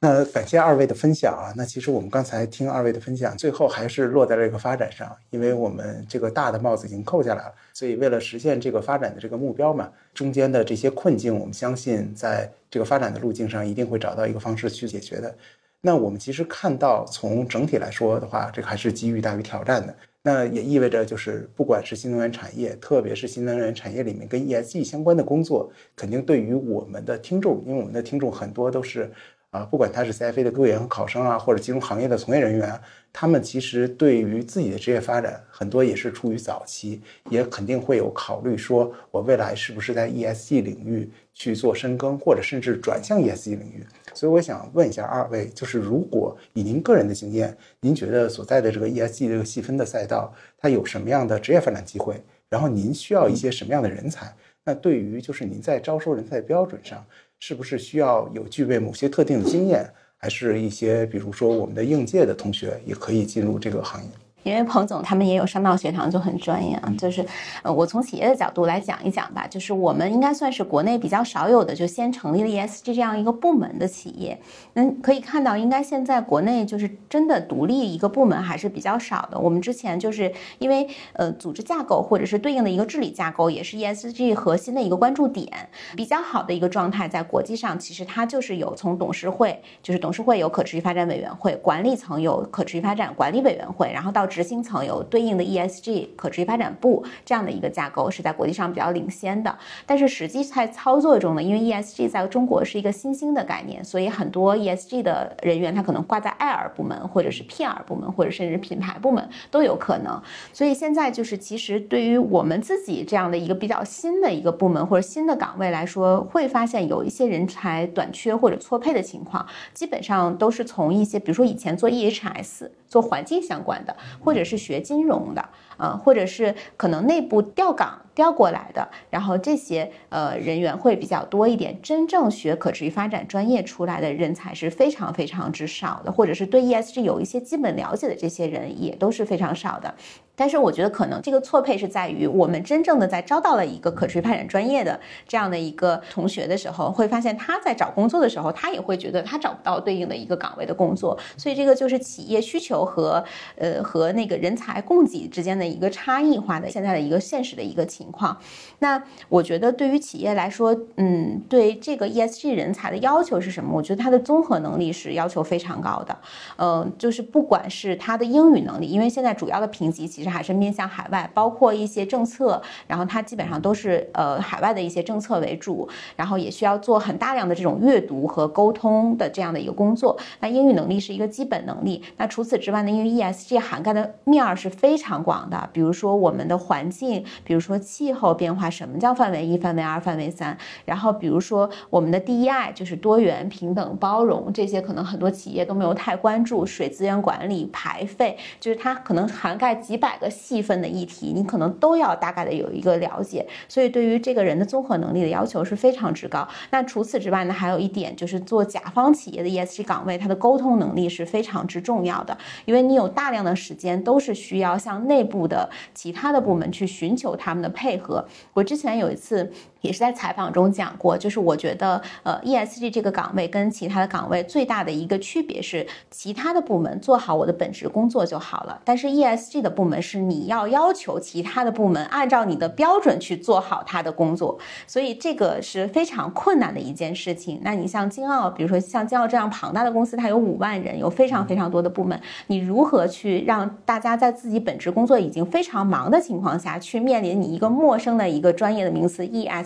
[0.00, 1.52] 那感谢二位的分享啊。
[1.58, 7.52] 那其实我们刚才听二位的分享，最后还是落在了这个发展上，因为我们这个大的帽子已经扣下来了。
[7.74, 15.34] 所以为了实现这个发展的这个目标嘛，中间的这些困境，我们相信在这个发展的路径上一定会找到一个方式去解决的。
[15.82, 19.94] 那我们其实看到，从整体来说的话，这个还是机遇大于挑战的。
[20.28, 29.10] 那也意味着，就是不管是新能源产业，特别是新能源产业里面跟 ESG 相关的工作，肯定对于我们的听众，因为我们的听众很多都是。
[29.50, 32.78] 啊，不管他是 CFA 的科研和考生啊，或者金融行业的从业人员，
[33.14, 37.00] 他们其实对于自己的职业发展，很多也是处于早期，
[37.30, 43.82] 也肯定会有考虑，说我未来是不是在 ESG 领域去做深耕，或者甚至转向 ESG 领域。
[44.18, 52.20] 所以我想问一下二位，就是如果以您个人的经验，您觉得所在的这个 ESG 这个细分的赛道，它有什么样的职业发展机会？
[52.48, 54.34] 然后您需要一些什么样的人才？
[54.64, 57.06] 那对于就是您在招收人才的标准上。
[57.40, 64.10] 是不是需要有具备某些特定的经验，还是一些比如说我们的应届的同学也可以进入这个行业？
[64.42, 66.92] 因为彭总他们也有商道学堂，就很专业啊。
[66.98, 67.24] 就是，
[67.62, 69.46] 呃，我从企业的角度来讲一讲吧。
[69.46, 74.40] 就是我们应该算是国内比较少有的，就先成立了 ESG 这样一个部门的企业。
[74.74, 79.38] 嗯，可以看到，应该现在国内就是真的独立一个部门还是比较少的。
[79.38, 85.48] 我们之前就是因为呃组织架构或者是对应的一个治理架构，也是 ESG 核心的一个关注点。
[85.96, 99.58] 比较好的一个状态，在国际上其实它就是有从董事会，就是董事会有可持续发展委员会，管理层有可持续发展管理委员会，然后到执行层有对应的 ESG 可持续发展部这样的一个架构，是在国际上比较领先的。
[99.86, 110.20] 但是实际在操作中呢，因为 ESG 在中国是一个新兴的概念，所以很多 ESG 的人员他可能挂在 IR 部门，或者是 PR 部门，或者甚至品牌部门都有可能。
[110.52, 131.80] 所以现在就是其实对于我们自己这样的一个比较新的一个部门或者新的岗位来说，会发现有一些人才短缺或者错配的情况，基本上都是从一些比如说以前做 EHS 做环境相关的，或者是学金融的，呃，或者是可能内部调岗调过来的，然后这些呃人员会比较多一点。
[131.82, 139.94] 真正学可持续发展专业出来的人才是非常非常之少的，或者是对 ESG 有一些基本了解的这些人也都是非常少的。
[140.38, 151.18] 但是我觉得可能这个错配是在于我们真正的在招到了一个可持续发展专业的这样的一个同学的时候，会发现他在找工作的时候，他也会觉得他找不到对应的一个岗位的工作。
[151.36, 153.24] 所以这个就是企业需求和
[153.56, 158.38] 呃和那个人才供给之间的一个差异化的现在的一个现实的一个情况。
[158.78, 163.76] 那我觉得对于企业来说，嗯，对这个 ESG 人才的要求是什么？
[163.76, 166.16] 我觉得他的综合能力是要求非常高的。
[166.58, 170.28] 嗯，就是不管是他的英语能力，因为现在主要的评级其实。
[170.28, 180.18] 还是面向海外，包括一些政策，然后它基本上都是呃海外的一些政策为主，然后也需要做很大量的这种阅读和沟通的这样的一个工作。
[180.40, 182.02] 那英语能力是一个基本能力。
[182.18, 190.54] 那除此之外呢，因为 ESG 涵盖的面儿是非常广的，比如说我们的环境，比如说气候变化，什么叫范围一、范围二、范围三？
[190.84, 196.66] 然后比如说我们的 DEI 就是多元、平等、包容，这些可能很多企业都没有太关注。
[196.66, 200.18] 水资源管理、排废，就是它可能涵盖几百。
[200.18, 206.48] 个细分的议题，你可能都要大概的有一个了解，所以对于这个人的综合能力的要求是非常之高。
[206.70, 218.26] 那除此之外呢，还有一点就是做甲方企业的 ESG 岗位，它的沟通能力是非常之重要的，因为你有大量的时间都是需要向内部的其他的部门去寻求他们的配合。
[218.58, 219.50] 我之前有一次。
[219.80, 237.60] 也是在采访中讲过，就是我觉得，呃，ESG 这个岗位跟其他的岗位最大的一个区别是，其他的部门做好我的本职工作就好了，但是 ESG 的部门是你要要求其他的部门按照你的标准去做好他的工作，所以这个是非常困难的一件事情。
[237.62, 249.24] 那你像金奥，比如说像金奥这样庞大的公司，它有五万人，有非常非常多的部门，你如何去让大家在自己本职工作已经非常忙的情况下去面临你一个陌生的一个专业的名词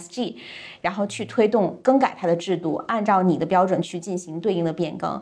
[0.09, 0.37] g
[0.81, 5.21] 然后去推动更改它的制度，按照你的标准去进行对应的变更。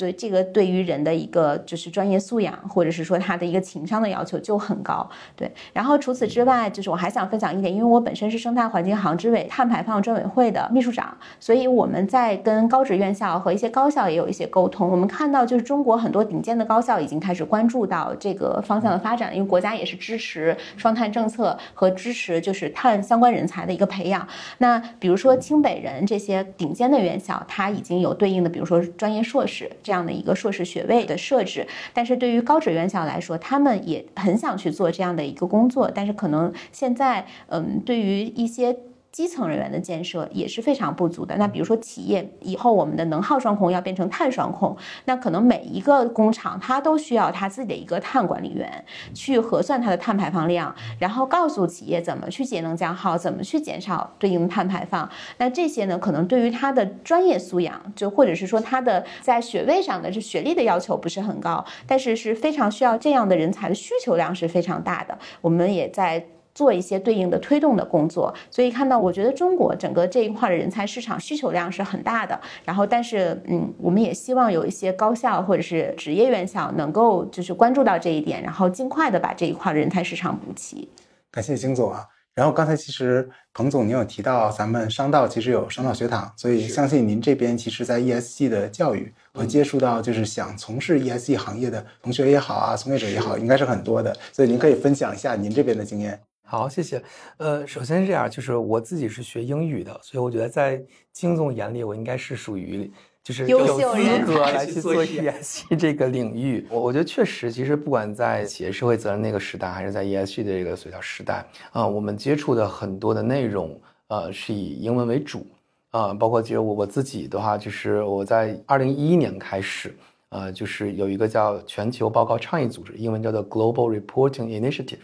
[0.00, 5.06] 所以这个对于人的一个就是专业素养，或者是说他的一个情商的要求就很高。
[5.36, 14.88] 对，然后除此之外，就是我还想分享一点，因为我本身是生态环境行执委碳排放专委会的秘书长，所以我们在跟高职院校和一些高校也有一些沟通。
[14.88, 24.26] 我们看到就是中国很多顶尖的高校已经开始关注到这个方向的发展，因为国家也是支持双碳政策和支持就是碳相关人才的一个培养。
[24.56, 29.70] 那比如说清北人这些顶尖的院校，它已经有对应的，比如说专业硕士。
[29.90, 38.76] 这样的一个硕士学位的设置，但是对于高职院校来说，他们也很想去做这样的一个工作，但是可能现在，嗯，对于一些。
[39.20, 41.36] 基层人员的建设也是非常不足的。
[41.36, 55.06] 那比如说企业以后我们的能耗双控要变成碳双控，那可能每一个工厂它都需要它自己的一个碳管理员去核算它的碳排放量，然后告诉企业怎么去节能降耗，怎么去减少对应的碳排放。
[55.36, 65.18] 那这些呢，可能对于他的专业素养，就或者是说他的在学位上的这学历的要求不是很高，但是是非常需要这样的人才的需求量是非常大的。
[65.42, 66.24] 我们也在。
[66.54, 72.38] 做一些对应的推动的工作，所以看到，我觉得中国整个这一块的人才市场需求量是很大的。
[72.64, 80.88] 然后，但是，嗯，我们也希望有一些高校或者是职业院校能够就是关注到这一点，然后尽快的把这一块的人才市场补齐。
[81.30, 82.04] 感谢金总啊。
[82.32, 94.16] 然后刚才其实彭总您有提到咱们商道其实有商道学堂，所以相信您这边其实，在 ESG 的教育和接触到就是想从事 ESG 行业的同学也好啊，从业者也好，应该是很多的。
[94.32, 96.18] 所以您可以分享一下您这边的经验。
[96.50, 97.00] 好，谢谢。
[97.36, 100.82] 呃，首先是这样，就是我自己是学英语的，所以我觉得在
[101.12, 102.90] 金总眼里，我应该是属于
[103.22, 106.66] 就是优秀人才来去做 ESG 这个领域。
[106.68, 115.46] 我我觉得确实，其实不管在企业社会责任那个时代，还是在 ESG 的这个所叫时代啊，我们接触的很多的内容，呃，是以英文为主
[115.92, 116.12] 啊。
[116.12, 119.94] 包括其实我我自己的话，就是我在二零一一年开始，
[120.30, 124.98] 呃，就是有一个叫全球报告倡议组织，英文叫做 Global Reporting Initiative。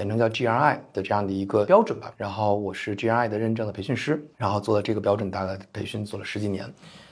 [0.00, 6.64] 简称叫 GRI 的这样的一个标准吧，然后我是 GRI 的认证的培训师，然后做了这个标准大概培训做了十几年。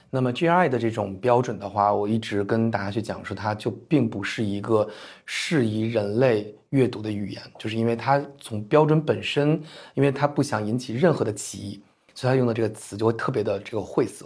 [0.08, 4.88] 那么 GRI 的这种标准的话，我一直跟大家去讲说，它就并不是一个
[5.26, 9.62] 适宜人类阅读的语言，就是因为它从标准本身，
[9.92, 11.82] 因为它不想引起任何的歧义，
[12.14, 14.24] 所以它用的这个词就会特别的这个晦涩。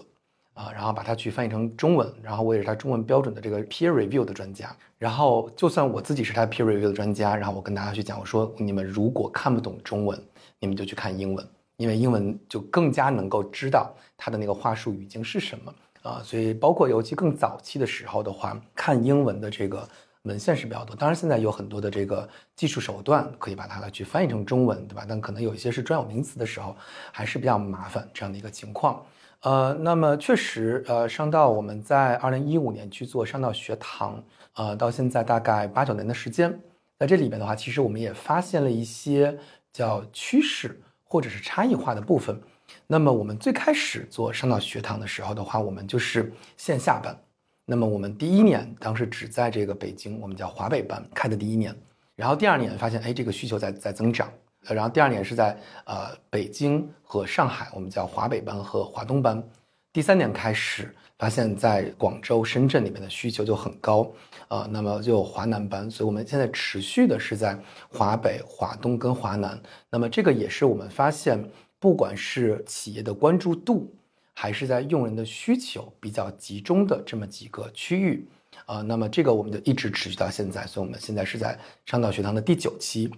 [0.55, 4.75] 啊，然后把它去翻译成中文，然后我也是他中文标准的这个 peer review 的专家。
[4.99, 10.23] 然后就算我自己是他 peer review 的专家，然后我跟大家去讲，我说你们如果看不懂中文，
[10.59, 11.45] 你们就去看英文，
[11.77, 16.21] 因为英文就更加能够知道它的那个话术语境是什么啊。
[16.23, 19.89] 所以包括尤其更早期的时候的话，看英文的这个
[20.23, 20.95] 文献是比较多。
[20.95, 25.05] 当然现在有很多的这个技术手段可以把它来去翻译成中文，对吧？
[25.09, 26.77] 但可能有一些是专有名词的时候，
[27.11, 29.05] 还是比较麻烦这样的一个情况。
[29.43, 34.23] 呃，那么确实，呃，商道我们在二零一五年去做商道学堂，
[34.55, 36.57] 呃，到现在大概八九年的时间，
[36.97, 39.37] 在这里边的话，其实我们也发现了一些
[39.73, 42.41] 叫趋势或者是差异化的部分。
[42.87, 47.17] 那么我们最开始做商道学堂的时候的话，我们就是线下班。
[47.65, 51.77] 那么我们第一年当时只在这个北京，我们叫华北班开的第一年，
[52.15, 54.33] 然后第二年发现，哎，这个需求在在增长。
[54.67, 59.43] 呃，然后第二年是在呃北京和上海，我们叫华北班和华东班。
[59.93, 64.11] 第三年开始发现，在广州、深圳里面的需求就很高，
[64.49, 65.91] 呃，那么就华南班。
[65.91, 67.59] 所以我们现在持续的是在
[67.91, 69.61] 华北、华东跟华南。
[69.91, 71.45] 那么这个也是我们发现，
[71.79, 73.93] 不管是企业的关注度，
[74.33, 78.27] 还是在用人的需求比较集中的这么几个区域，
[78.65, 80.67] 啊，那么这个我们就一直持续到现在。
[80.67, 83.11] 所以我们现在是在商道学堂的第九期。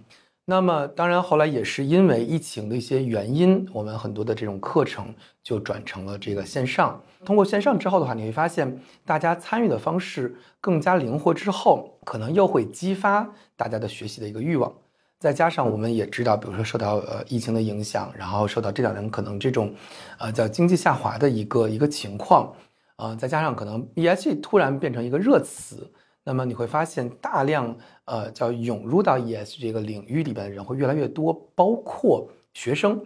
[0.47, 7.01] 那么，当然，后来也是因为疫情的一些原因，我们很多的这种课程就转成了这个线上。
[7.25, 13.27] 通过线上之后的话，你会发现大家参与的方式更加灵活，之后可能又会激发
[13.57, 14.71] 大家的学习的一个欲望。
[15.17, 19.73] 再加上我们也知道，比如说受到呃疫情的影响，然后受到这两年可能这种，
[20.19, 22.53] 呃叫经济下滑的一个一个情况，
[22.97, 25.91] 呃，再加上可能 ESG 突然变成一个热词。
[26.25, 32.99] 那么你会发现，大量呃叫涌入到 ES 这个领域里边的人会越来越多，包括学生。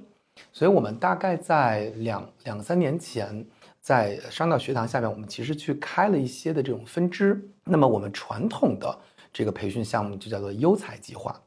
[0.53, 3.45] 所以我们大概在两两三年前，
[3.81, 7.39] 在商道学堂下面，我们其实去开了一些的这种分支。
[7.65, 8.97] 那么我们传统的
[9.33, 11.39] 这个培训项目就叫做优才计划。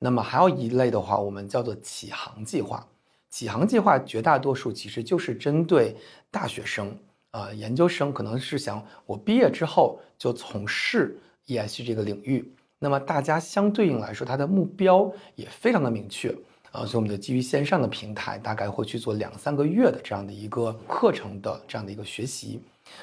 [0.00, 2.84] 那么还有一类的话，我们叫做启航计划。
[3.30, 5.96] 启航计划绝大多数其实就是针对
[6.32, 6.98] 大学生。
[7.32, 16.34] 呃，研究生可能是想我毕业之后就从事 ESG 这个领域，那么大家相对应来说，他的目标也非常的明确
[16.72, 22.60] 呃，所以我们的基于线上的平台，大概会去做两三个月的这样的一个课程的这样的一个学习。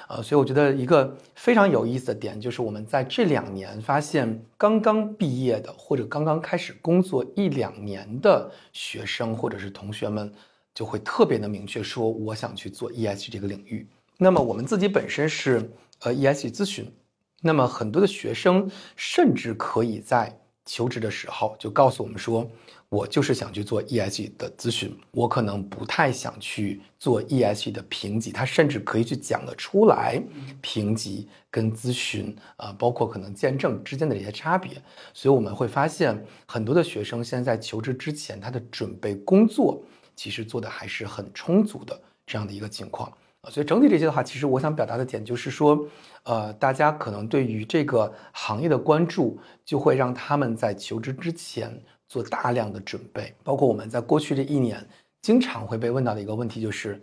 [0.08, 10.32] 呃，所以我觉得一个非常有意思的点就是，我们在这两年发现，刚刚毕业的或者刚刚开始工作一两年的学生或者是同学们，
[10.76, 13.88] 就会特别的明确说，我想去做 ESG 这个领域。
[14.22, 15.72] 那么我们自己本身是
[16.02, 16.94] 呃 ESG 咨询，
[17.42, 22.48] 那么很多的学生甚至可以在求职的时候就告诉我们说。
[22.92, 30.20] 我就是想去做 ESG 的咨询，我可能不太想去做 ESG 的评级，他甚至可以去讲得出来
[30.60, 34.82] 评级跟咨询啊，包括可能见证之间的一些差别。
[35.14, 39.80] 所以我们会发现，很多的学生现在在求职之前，他的准备工作
[40.16, 43.16] 其实做的还是很充足的这样的一个情况
[43.50, 45.88] 所以整体这些的话，其实我想表达的点就是说，
[46.24, 51.82] 呃，大家可能对于这个行业的关注，就会让他们在求职之前。
[52.10, 54.84] 做大量的准备，包括我们在过去这一年
[55.22, 57.00] 经常会被问到的一个问题，就是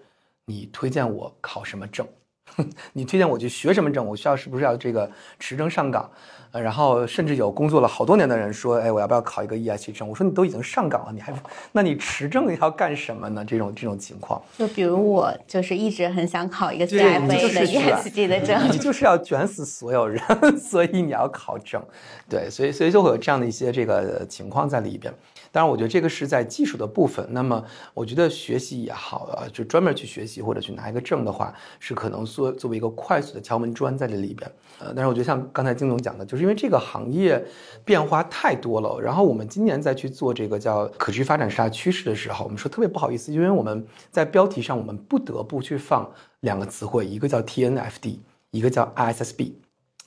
[0.46, 2.04] 你推荐我考什么证？
[2.92, 4.04] 你推荐我去学什么证？
[4.06, 6.10] 我需要是不是要这个持证上岗？
[6.52, 10.08] 呃，然后甚至有工作了好多年的人说，哎，我要不要考一个 ESG 证？
[10.08, 11.34] 我说你都已经上岗了，你还
[11.72, 13.44] 那你持证要干什么呢？
[13.44, 20.22] 这种这种情况，就比如我就是一直很想考一个 CFA 的 ESG 的证， 你就是要卷死所有人，
[20.56, 21.82] 所以你要考证，
[22.28, 25.12] 对，所以所以就会有这样的一些这个情况在里边。
[25.56, 27.26] 当然，我觉得这个是在技术的部分。
[27.30, 27.64] 那么，
[27.94, 34.52] 我觉得学习也好啊，就专门去学习或者去拿一个证的话，是可能作作为一个快速的敲门砖在这里边。
[34.78, 37.42] 呃，但是我觉得像刚才金总讲的，就是因为这个行业
[37.86, 39.00] 变化太多了。
[39.00, 46.06] 然后我们今年再去做这个叫可持续发展十大趋势的时候，我们说特别不好意思，因为我们在标题上我们不得不去放
[46.40, 48.18] 两个词汇，一个叫 TNFD，
[48.50, 49.52] 一个叫 ISSB。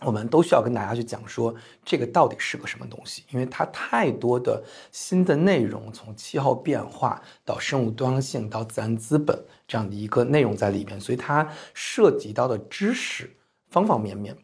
[0.01, 1.53] 我们都需要跟大家去讲说，
[1.83, 3.23] 这个到底是个什么东西？
[3.31, 13.29] 因为它太多的新的内容，从气候变化到生物多样性到自然资本这样的一个内容在里边，所以它涉及到的知识
[13.69, 14.35] 方方面面。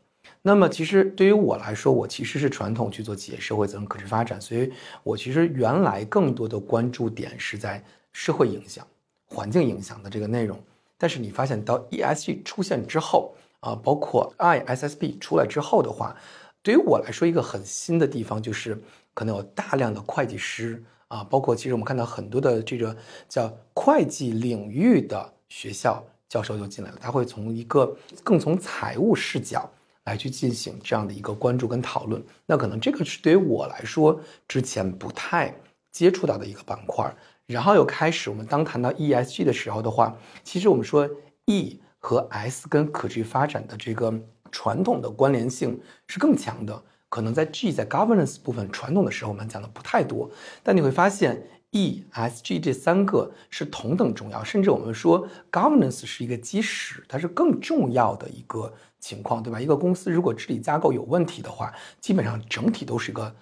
[0.42, 4.72] 那么，其实对于我来说，我其实是传统去做企业社会责任可持续发展，所以
[5.04, 8.86] 我其实原来更多的关注点是在社会影响、
[9.26, 10.62] 环境影响的这个内容。
[10.98, 13.36] 但是你发现到 ESG 出现之后，
[13.66, 16.16] 啊，包括 ISSB 出来之后的话，
[16.62, 18.80] 对于我来说，一个很新的地方就是
[19.16, 22.96] 可能有大量的会计师啊，包括其实我们看到很多的这个
[23.28, 29.68] 叫会计领域的学校教授就进来了，他会从一个更从财务视角
[30.04, 32.24] 来去进行这样的一个关注跟讨论。
[32.46, 35.52] 那可能这个是对于我来说之前不太
[35.92, 37.12] 接触到的一个板块。
[37.48, 41.10] 然后又开始我们当谈到 ESG 的时候的话，其实我们说
[41.46, 41.82] E。
[42.06, 44.14] 和 S 跟可持续发展的这个
[44.52, 50.30] 传统的关联性是更强的，可能在 G 在 governance 部分传统的时候我们讲的不太多，
[50.62, 51.42] 但你会发现
[51.72, 59.60] E、S、G 这三个是同等重要，甚至我们说 governance 是一个基石，它是更重要的一个情况，对吧？
[59.60, 63.36] 一个公司如果治理架构有问题的话，基本上整体都是一个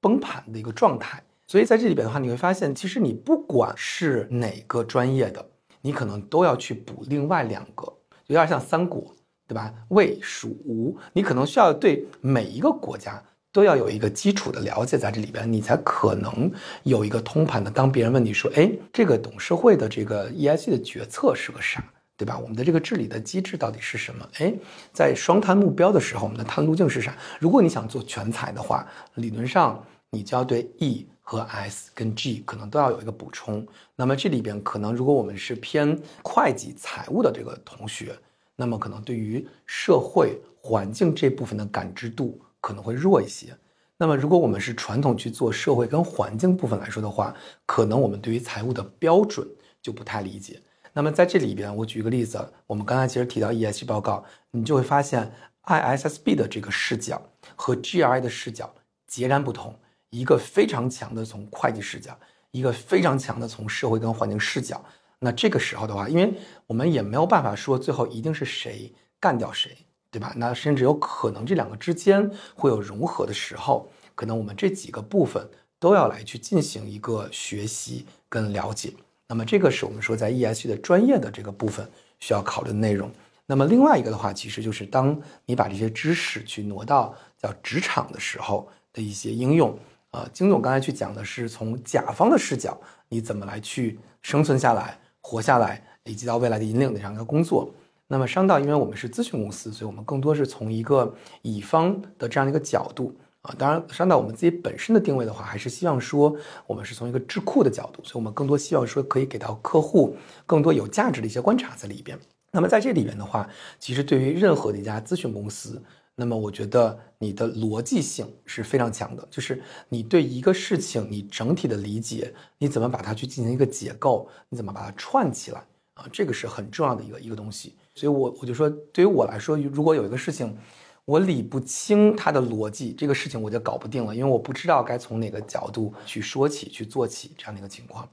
[0.00, 1.20] 崩盘的一个状态。
[1.48, 5.44] 所以在这里边的话，你会发现，其实你不管是哪个专业的，
[5.80, 7.92] 你可能都要去补另外两个。
[8.28, 9.14] 有点像三国，
[9.46, 9.72] 对吧？
[9.88, 13.22] 魏、蜀、吴，你可能需要对每一个国家
[13.52, 16.50] 都要有一个基础的了解，在这里边，你才可能
[16.82, 17.70] 有一个通盘的。
[17.70, 21.82] 当别人问你说：“哎，这个董事会的这个 ESG 的决策是个啥？
[22.18, 22.38] 对吧？
[22.38, 24.26] 我们的这个治理的机制到底是什么？
[24.38, 24.52] 哎，
[24.92, 27.14] 在双碳目标的时候，我们的碳路径是啥？
[27.38, 33.66] 如果你想做全才的话，理论上你就要对 E 和 S 跟 G 可能都要有一个补充。
[33.96, 38.16] 那么这里边可能，如果我们是偏会计财务的这个同学。
[38.58, 43.54] 那么可能对于社会环境这部分的感知度可能会弱一些。
[43.98, 47.34] 那么如果我们是传统去做社会跟环境部分来说的话，
[47.66, 49.46] 可能我们对于财务的标准
[49.82, 50.62] 就不太理解。
[50.94, 55.30] 那么在这里边，我举一个例子，我们刚才其实提到 ESG 报告，你就会发现
[55.64, 57.20] ISSB 的这个视角
[57.56, 58.74] 和 GRI 的视角
[59.06, 59.78] 截然不同，
[60.10, 62.18] 一个非常强的从会计视角，
[62.50, 64.82] 一个非常强的从社会跟环境视角。
[65.18, 66.32] 那这个时候的话，因为
[66.66, 69.76] 我们也没有办法说最后一定是谁干掉谁，
[70.10, 70.32] 对吧？
[70.36, 78.92] 那甚至有可能这两个之间会有融合的时候，可能我们这几个部分都要来去进行一个学习跟了解。
[79.26, 83.10] 那么这个是我们说在 ESG 的专业的这个部分需要考虑的内容。
[83.46, 89.76] 那么另外一个的话，其实就是当你把这些知识去挪到叫职场的时候的一些应用。
[90.16, 92.80] 呃，金总刚才去讲的是从甲方的视角，
[93.10, 94.98] 你怎么来去生存下来。
[95.20, 97.68] 活下来，以及到未来的引领的这样一个工作。
[98.06, 101.12] 那么商道，因为我们是咨询公司，所以我们更多是从一个
[101.42, 103.54] 乙方的这样一个角度啊。
[103.58, 106.34] 当然，商道我们自己本身的定位的话，还是希望说
[106.66, 110.16] 我们是从一个智库的角度，所以我们更多希望说可以给到客户
[110.46, 112.16] 更多有价值的一些观察在里边。
[112.52, 113.46] 那么在这里边的话，
[113.80, 115.82] 其实对于任何的一家咨询公司，
[116.18, 125.62] 那么我觉得你的逻辑性是非常强的，就是你对一个事情你整体的理解，你怎么把它去进行一个解构，你怎么把它串起来
[125.94, 127.74] 啊，这个是很重要的一个一个东西。
[127.94, 130.56] 所以，我我就说，对于我来说，如果有一个事情
[131.04, 138.08] 我理不清它的逻辑，这个事情我就搞不定了，因为我不知道该从哪个角度去说起、去做起这样的一个情况。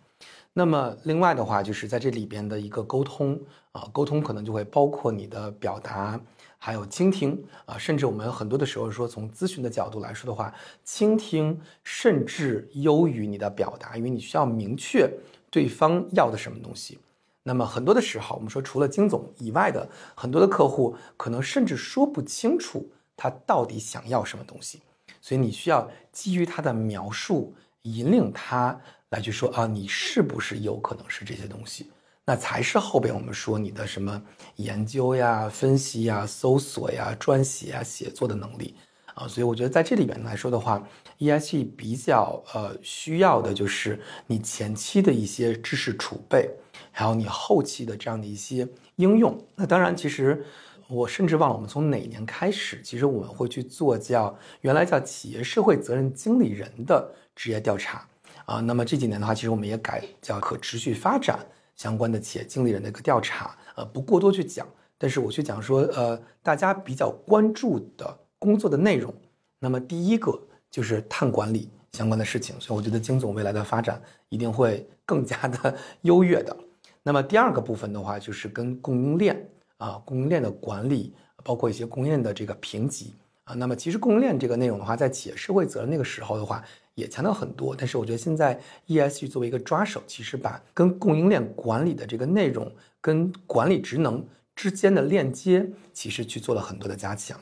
[0.53, 3.39] 那么，另外的话，就是在这里边的一个沟通
[3.71, 6.19] 啊，沟通可能就会包括你的表达，
[6.65, 15.11] 还有倾听啊，甚至我们很多的时候说，从咨询的角度来说的话，倾听甚至优于你的表达，因为你需要明确
[15.51, 16.97] 对方要的什么东西。
[17.43, 19.85] 那么很多的时候，我们说除了金总以外的
[20.15, 24.79] 很多的客户，可能甚至说不清楚他到底想要什么东西，
[25.19, 28.79] 所以你需要基于他的描述，引领他。
[29.09, 31.91] 来去说啊，你是不是有可能是这些东西？
[32.25, 34.21] 那才是后边我们说你的什么
[34.55, 38.75] 研究呀、分析呀、搜索呀、撰写啊、写作的能力
[39.13, 39.27] 啊。
[39.27, 40.87] 所以我觉得在这里边来说的话
[41.19, 46.49] ，ESG 比较呃需要的就是你前期的一些知识储备，
[46.91, 49.37] 还有你后期的这样的一些应用。
[49.55, 50.45] 那当然，其实
[50.87, 58.07] 我甚至忘了我们从哪年开始，其实我们会去做叫原来叫企业社会责任经理人的职业调查。
[58.45, 61.39] 啊，那么这几年的话，其实我们也改叫可持续发展
[61.75, 64.67] 相关的企业经理人的一个调查，呃，不过多去讲，
[64.97, 69.13] 但是我去讲说，呃，大家比较关注的工作的内容，
[69.59, 70.39] 那么第一个
[70.69, 76.55] 就是碳管理相关的事情，所以我觉得金总未来的发展一定会更加的 优越的。
[77.01, 81.13] 那么第二个部分的话，就是跟供应链啊，供应链的管理，
[81.43, 83.13] 包括一些供应链的这个评级
[83.43, 86.63] 啊，那么其实供应链这个内容的话，在企业社会责任那个时候的话。
[86.95, 92.71] 也强调很多，但是我觉得现在 ESG 作为一个抓手，其实把跟供应链管理的这个内容
[93.01, 94.25] 跟管理职能
[94.55, 97.39] 之间的链接，其实去做了很多的加强。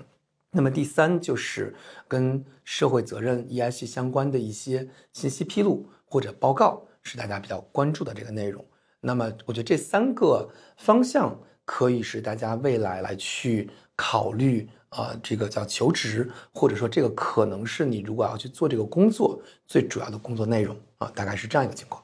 [0.52, 1.76] 那么第三就是
[2.08, 8.66] 跟社会责任 ESG 相关的一些信息披露或者报告，是大家比较关注的这个内容。
[9.00, 14.70] 那么我觉得这三个方向可以是大家未来来去考虑。
[14.92, 22.02] 啊，这个叫求职，或者说这个可能是你如果要去做这个工作最主要的工作内容啊，大概是这样一个情况。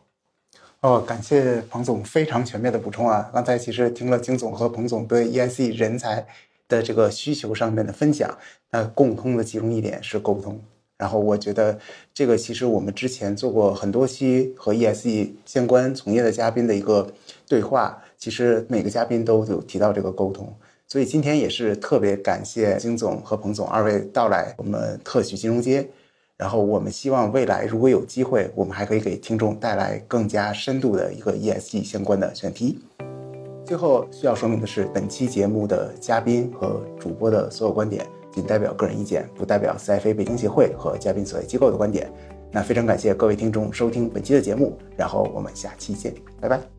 [0.79, 3.29] 哦，感谢彭总非常全面的补充啊！
[3.33, 6.25] 刚才其实听了金总和彭总对 ESE 人才
[6.69, 8.37] 的这个需求上面的分享，
[8.69, 10.61] 那共通的其中一点是沟通。
[10.97, 11.77] 然后我觉得
[12.13, 17.11] 这个其实我们之前做过很多期和 ESE 相关从业的嘉宾的一个
[17.47, 20.55] 对话，其实每个嘉宾都有提到这个沟通。
[20.87, 25.85] 所以今天也是特别感谢金总和彭总二位到来我们特许金融街，
[26.37, 32.79] 然后我们希望未来如果有机会，我们还可以给听众带来更加深度的一个 ESG 相关的选题。
[33.65, 42.09] 最后需要说明的是，本期节目的嘉宾和主播的所有观点仅代表个人意见，不代表 CFA 北京协会和嘉宾所在机构的观点。
[42.49, 46.76] 那非常感谢各位听众收听本期的节目，然后我们下期见，拜拜。